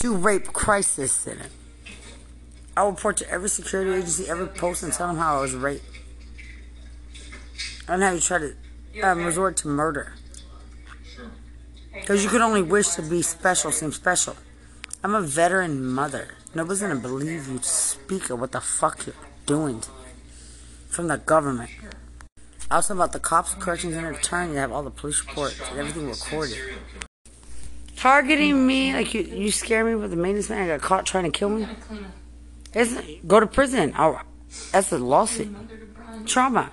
[0.00, 1.46] To rape crisis center.
[2.76, 5.84] I'll report to every security agency, every post, and tell them how I was raped.
[7.86, 8.56] And how you try to
[9.04, 10.14] um, resort to murder.
[11.92, 14.34] Because you could only wish to be special, seem special.
[15.04, 16.34] I'm a veteran mother.
[16.56, 19.14] Nobody's gonna believe you to speak of what the fuck you're
[19.46, 20.03] doing to me.
[20.94, 21.70] From the government.
[22.70, 26.08] Also about the cops, corrections, and attorney, they have all the police reports and everything
[26.08, 26.56] recorded.
[27.96, 30.62] Targeting me, like you, you scare me with the maintenance man.
[30.62, 31.66] I got caught trying to kill me.
[32.72, 32.94] It's,
[33.26, 33.92] go to prison.
[33.96, 34.22] I'll,
[34.70, 35.52] that's a lawsuit.
[36.26, 36.70] Trauma.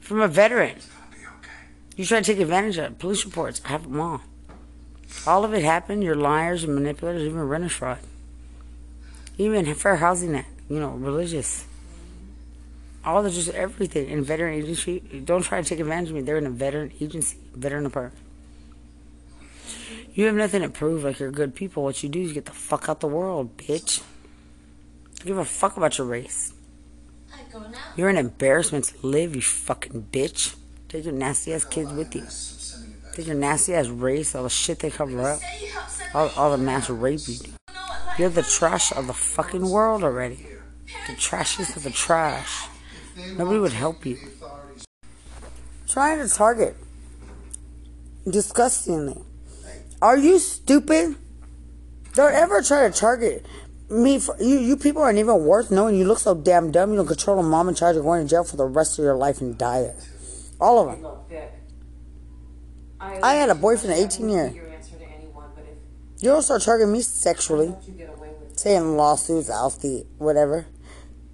[0.00, 0.76] From a veteran.
[1.96, 2.98] You try to take advantage of.
[2.98, 3.60] Police reports.
[3.66, 4.22] I have them all.
[5.26, 6.02] All of it happened.
[6.02, 7.98] You're liars and manipulators, even renters fraud.
[9.36, 11.66] Even Fair Housing Act, you know, religious.
[13.06, 14.98] All the just everything in veteran agency.
[15.24, 16.22] Don't try to take advantage of me.
[16.22, 18.22] They're in a veteran agency, veteran department.
[20.12, 21.84] You have nothing to prove like you're good people.
[21.84, 24.02] What you do is you get the fuck out the world, bitch.
[25.18, 26.52] Don't give a fuck about your race.
[27.96, 30.56] You're an embarrassment to live, you fucking bitch.
[30.88, 32.26] Take your nasty ass kids with you.
[33.14, 35.40] Take your nasty ass race, all the shit they cover up,
[36.12, 37.50] all, all the mass rape you do.
[38.18, 40.46] You're the trash of the fucking world already.
[41.06, 42.68] The trashiest of the trash.
[43.36, 44.18] Nobody would help you.
[45.88, 46.76] Trying to target.
[48.28, 49.22] Disgustingly.
[50.02, 51.16] Are you stupid?
[52.14, 53.46] Don't ever try to target
[53.88, 54.18] me.
[54.18, 55.96] For, you, you people aren't even worth knowing.
[55.96, 56.90] You look so damn dumb.
[56.90, 59.04] You don't control a mom in charge of going to jail for the rest of
[59.04, 59.92] your life and die.
[60.60, 61.06] All of them.
[63.00, 64.54] I had a boyfriend at 18 years.
[66.18, 67.74] You don't start targeting me sexually.
[68.56, 70.66] Saying lawsuits, I'll see, whatever.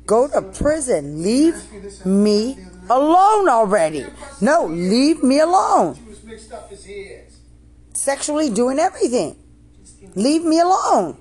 [0.06, 1.22] Go to prison.
[1.22, 1.56] Leave
[2.04, 2.58] me
[2.90, 4.06] alone already.
[4.40, 5.98] No, leave me alone.
[7.94, 9.36] Sexually doing everything.
[10.14, 11.16] Leave me alone.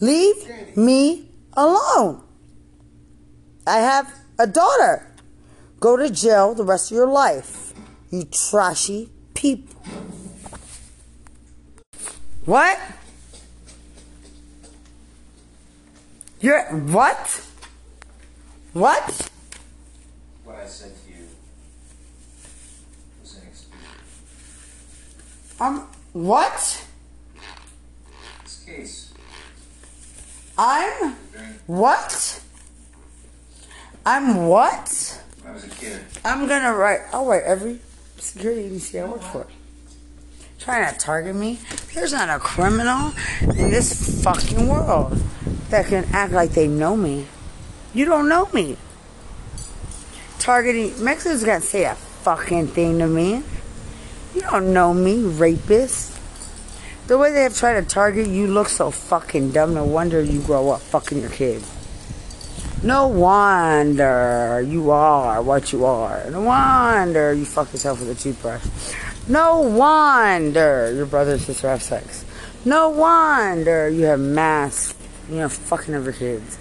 [0.00, 2.22] Leave me alone.
[3.66, 5.10] I have a daughter.
[5.80, 7.72] Go to jail the rest of your life.
[8.10, 9.74] You trashy people.
[12.44, 12.78] What?
[16.44, 17.42] You're what?
[18.74, 19.30] What?
[20.44, 21.26] What I said to you
[23.22, 23.78] was inexcusable.
[25.58, 26.86] Um, what?
[28.42, 29.14] This case
[30.58, 31.16] I'm
[31.66, 32.42] what?
[34.04, 35.22] I'm what?
[35.40, 37.00] When I was a kid, I'm gonna write.
[37.14, 37.80] I'll write every
[38.18, 39.46] security agency I work for.
[40.58, 41.58] Trying to target me.
[41.94, 45.18] There's not a criminal in this fucking world
[45.70, 47.26] that can act like they know me.
[47.92, 48.76] You don't know me.
[50.38, 53.42] Targeting Mexicans can't say a fucking thing to me.
[54.34, 56.18] You don't know me, rapist.
[57.06, 59.74] The way they have tried to target you look so fucking dumb.
[59.74, 61.70] No wonder you grow up fucking your kids.
[62.82, 66.28] No wonder you are what you are.
[66.30, 68.62] No wonder you fuck yourself with a toothbrush.
[69.26, 72.26] No wonder your brother and sister have sex.
[72.66, 74.94] No wonder you have mass,
[75.28, 76.58] you know, fucking your kids.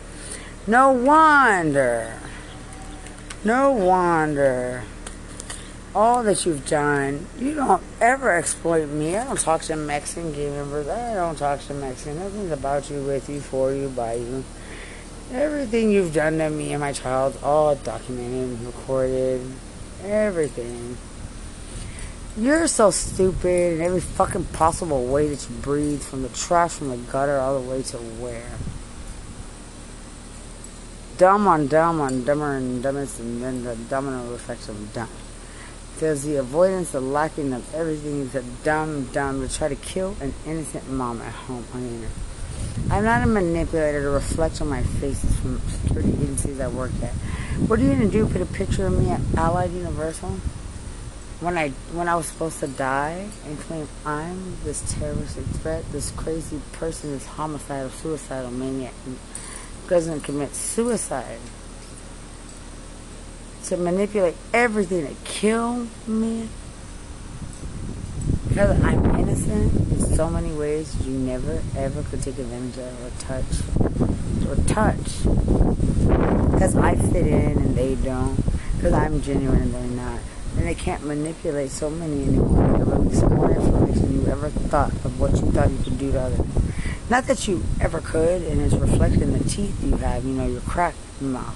[0.65, 2.13] No wonder.
[3.43, 4.83] No wonder.
[5.93, 9.15] All that you've done, you don't ever exploit me.
[9.17, 10.87] I don't talk to Mexican gang members.
[10.87, 12.19] I don't talk to Mexican.
[12.19, 14.43] Nothing's about you, with you, for you, by you.
[15.31, 19.41] Everything you've done to me and my child, all documented, recorded,
[20.03, 20.97] everything.
[22.35, 26.89] You're so stupid in every fucking possible way that you breathe, from the trash, from
[26.89, 28.49] the gutter, all the way to where.
[31.19, 35.09] Dumb on dumb on dumber and dumbest, and then the domino effect of dumb.
[35.99, 40.33] There's the avoidance, the lacking of everything a dumb, dumb to try to kill an
[40.47, 42.09] innocent mom at home the internet.
[42.89, 47.13] I'm not a manipulator to reflect on my faces from security agencies I work at.
[47.69, 48.25] What are you gonna do?
[48.25, 50.39] Put a picture of me at Allied Universal?
[51.43, 56.09] When I when I was supposed to die and claim I'm this terroristic threat, this
[56.11, 58.93] crazy person, this homicidal, suicidal maniac
[59.89, 61.41] doesn't commit suicide
[63.65, 66.47] to manipulate everything to kill me.
[68.47, 73.11] Because I'm innocent in so many ways you never ever could take advantage of or
[73.19, 75.23] touch or touch.
[76.53, 78.37] Because I fit in and they don't.
[78.77, 80.19] Because I'm genuine and they're not
[80.55, 82.77] And they can't manipulate so many anymore.
[82.77, 86.21] They release more information you ever thought of what you thought you could do to
[86.21, 86.47] others.
[87.09, 90.23] Not that you ever could, and it's reflected in the teeth you have.
[90.23, 91.55] You know, your cracked mouth.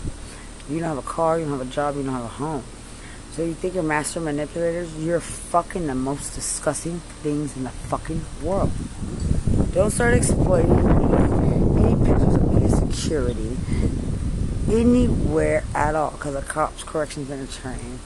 [0.69, 2.63] You don't have a car, you don't have a job, you don't have a home.
[3.31, 4.95] So you think you're master manipulators?
[4.97, 8.71] You're fucking the most disgusting things in the fucking world.
[9.73, 13.57] Don't start exploiting any pictures of insecurity
[14.69, 17.99] anywhere at all because of cops, corrections, and attorneys.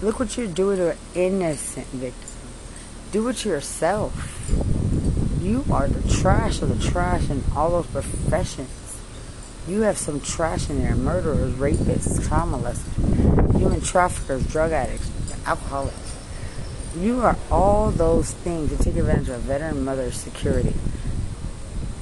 [0.00, 2.30] Look what you're doing to an innocent victim.
[3.10, 4.14] Do it to yourself.
[5.42, 8.70] You are the trash of the trash in all those professions.
[9.66, 15.10] You have some trash in there murderers, rapists, molesters, human traffickers, drug addicts,
[15.46, 16.16] alcoholics.
[16.96, 20.74] You are all those things that take advantage of a veteran mother's security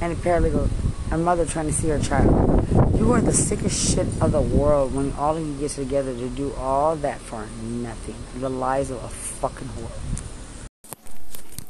[0.03, 0.68] and a paralegal,
[1.11, 2.55] a mother trying to see her child.
[2.99, 6.28] You are the sickest shit of the world when all of you get together to
[6.30, 8.16] do all that for nothing.
[8.40, 9.90] The lies of a fucking whore.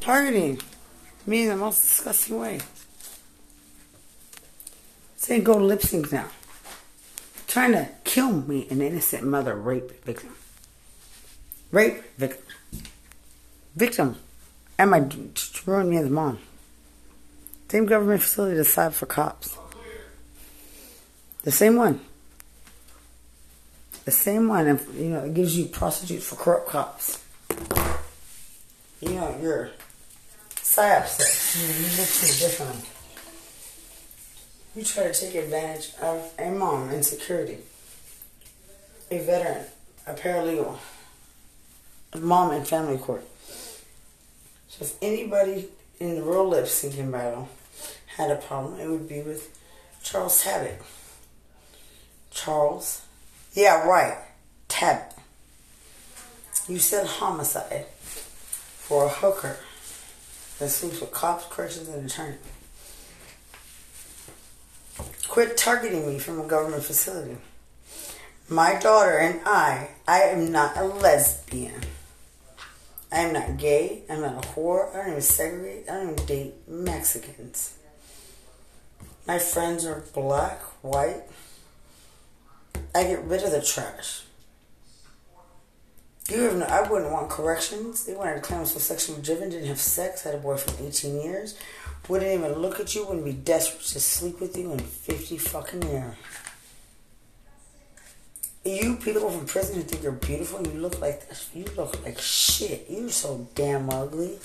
[0.00, 0.60] Targeting
[1.26, 2.60] me in the most disgusting way.
[5.16, 6.28] Saying go lip sync now.
[7.48, 10.36] Trying to kill me, an innocent mother rape victim.
[11.72, 12.44] Rape victim.
[13.74, 14.16] Victim.
[14.78, 16.38] And my to ruin me as a mom.
[17.68, 19.58] Same government facility decide for cops.
[21.46, 22.00] The same one.
[24.04, 27.22] The same one, and you know, it gives you prostitutes for corrupt cops.
[29.00, 29.70] You know, you're
[30.56, 31.54] psyops.
[31.54, 32.84] You, you look too different.
[34.74, 37.58] You try to take advantage of a mom in security,
[39.12, 39.66] a veteran,
[40.08, 40.76] a paralegal,
[42.12, 43.24] a mom in family court.
[44.66, 45.68] So if anybody
[46.00, 47.48] in the real lip syncing battle
[48.16, 49.56] had a problem, it would be with
[50.02, 50.82] Charles Tabbitt.
[52.30, 53.02] Charles,
[53.52, 54.18] yeah, right,
[54.68, 55.12] Tabbitt.
[56.68, 59.56] You said homicide for a hooker
[60.58, 62.36] that sleeps with cops, corrections, and attorney.
[65.28, 67.36] Quit targeting me from a government facility.
[68.48, 71.82] My daughter and I, I am not a lesbian.
[73.10, 74.02] I am not gay.
[74.08, 74.94] I'm not a whore.
[74.94, 75.88] I don't even segregate.
[75.88, 77.76] I don't even date Mexicans.
[79.26, 81.22] My friends are black, white.
[82.96, 84.22] I get rid of the trash.
[86.30, 88.06] You have no, I wouldn't want corrections.
[88.06, 91.58] They wanted was so sexually driven, didn't have sex, had a boyfriend 18 years,
[92.08, 95.82] wouldn't even look at you, wouldn't be desperate to sleep with you in 50 fucking
[95.82, 96.14] years.
[98.64, 101.22] You people from prison who think you're beautiful, you look like.
[101.54, 102.86] You look like shit.
[102.88, 104.38] You're so damn ugly.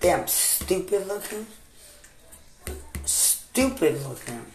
[0.00, 1.46] Damn stupid looking.
[3.04, 4.46] Stupid looking.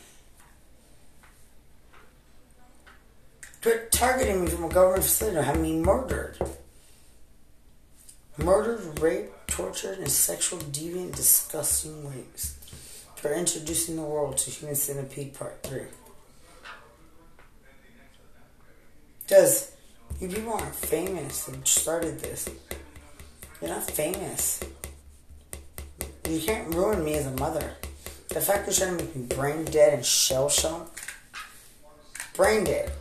[3.91, 6.37] Targeting me from a government facility to have me murdered.
[8.37, 12.57] Murdered, raped, tortured, in sexual, deviant, disgusting ways.
[13.15, 15.81] For introducing the world to Human Centipede Part 3.
[19.21, 19.71] Because
[20.19, 22.49] you people aren't famous and started this.
[23.61, 24.59] You're not famous.
[26.27, 27.73] You can't ruin me as a mother.
[28.29, 30.99] The fact that you're trying to make me brain dead and shell shocked.
[32.33, 32.91] Brain dead.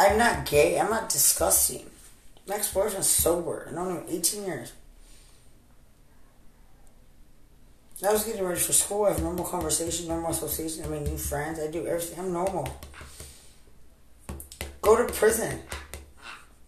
[0.00, 0.78] I'm not gay.
[0.78, 1.90] I'm not disgusting.
[2.46, 3.66] My ex boyfriend's sober.
[3.68, 4.72] I known him 18 years.
[8.06, 9.06] I was getting ready for school.
[9.06, 10.84] I have normal conversation, normal association.
[10.84, 11.58] I mean, new friends.
[11.58, 12.20] I do everything.
[12.20, 12.68] I'm normal.
[14.80, 15.58] Go to prison.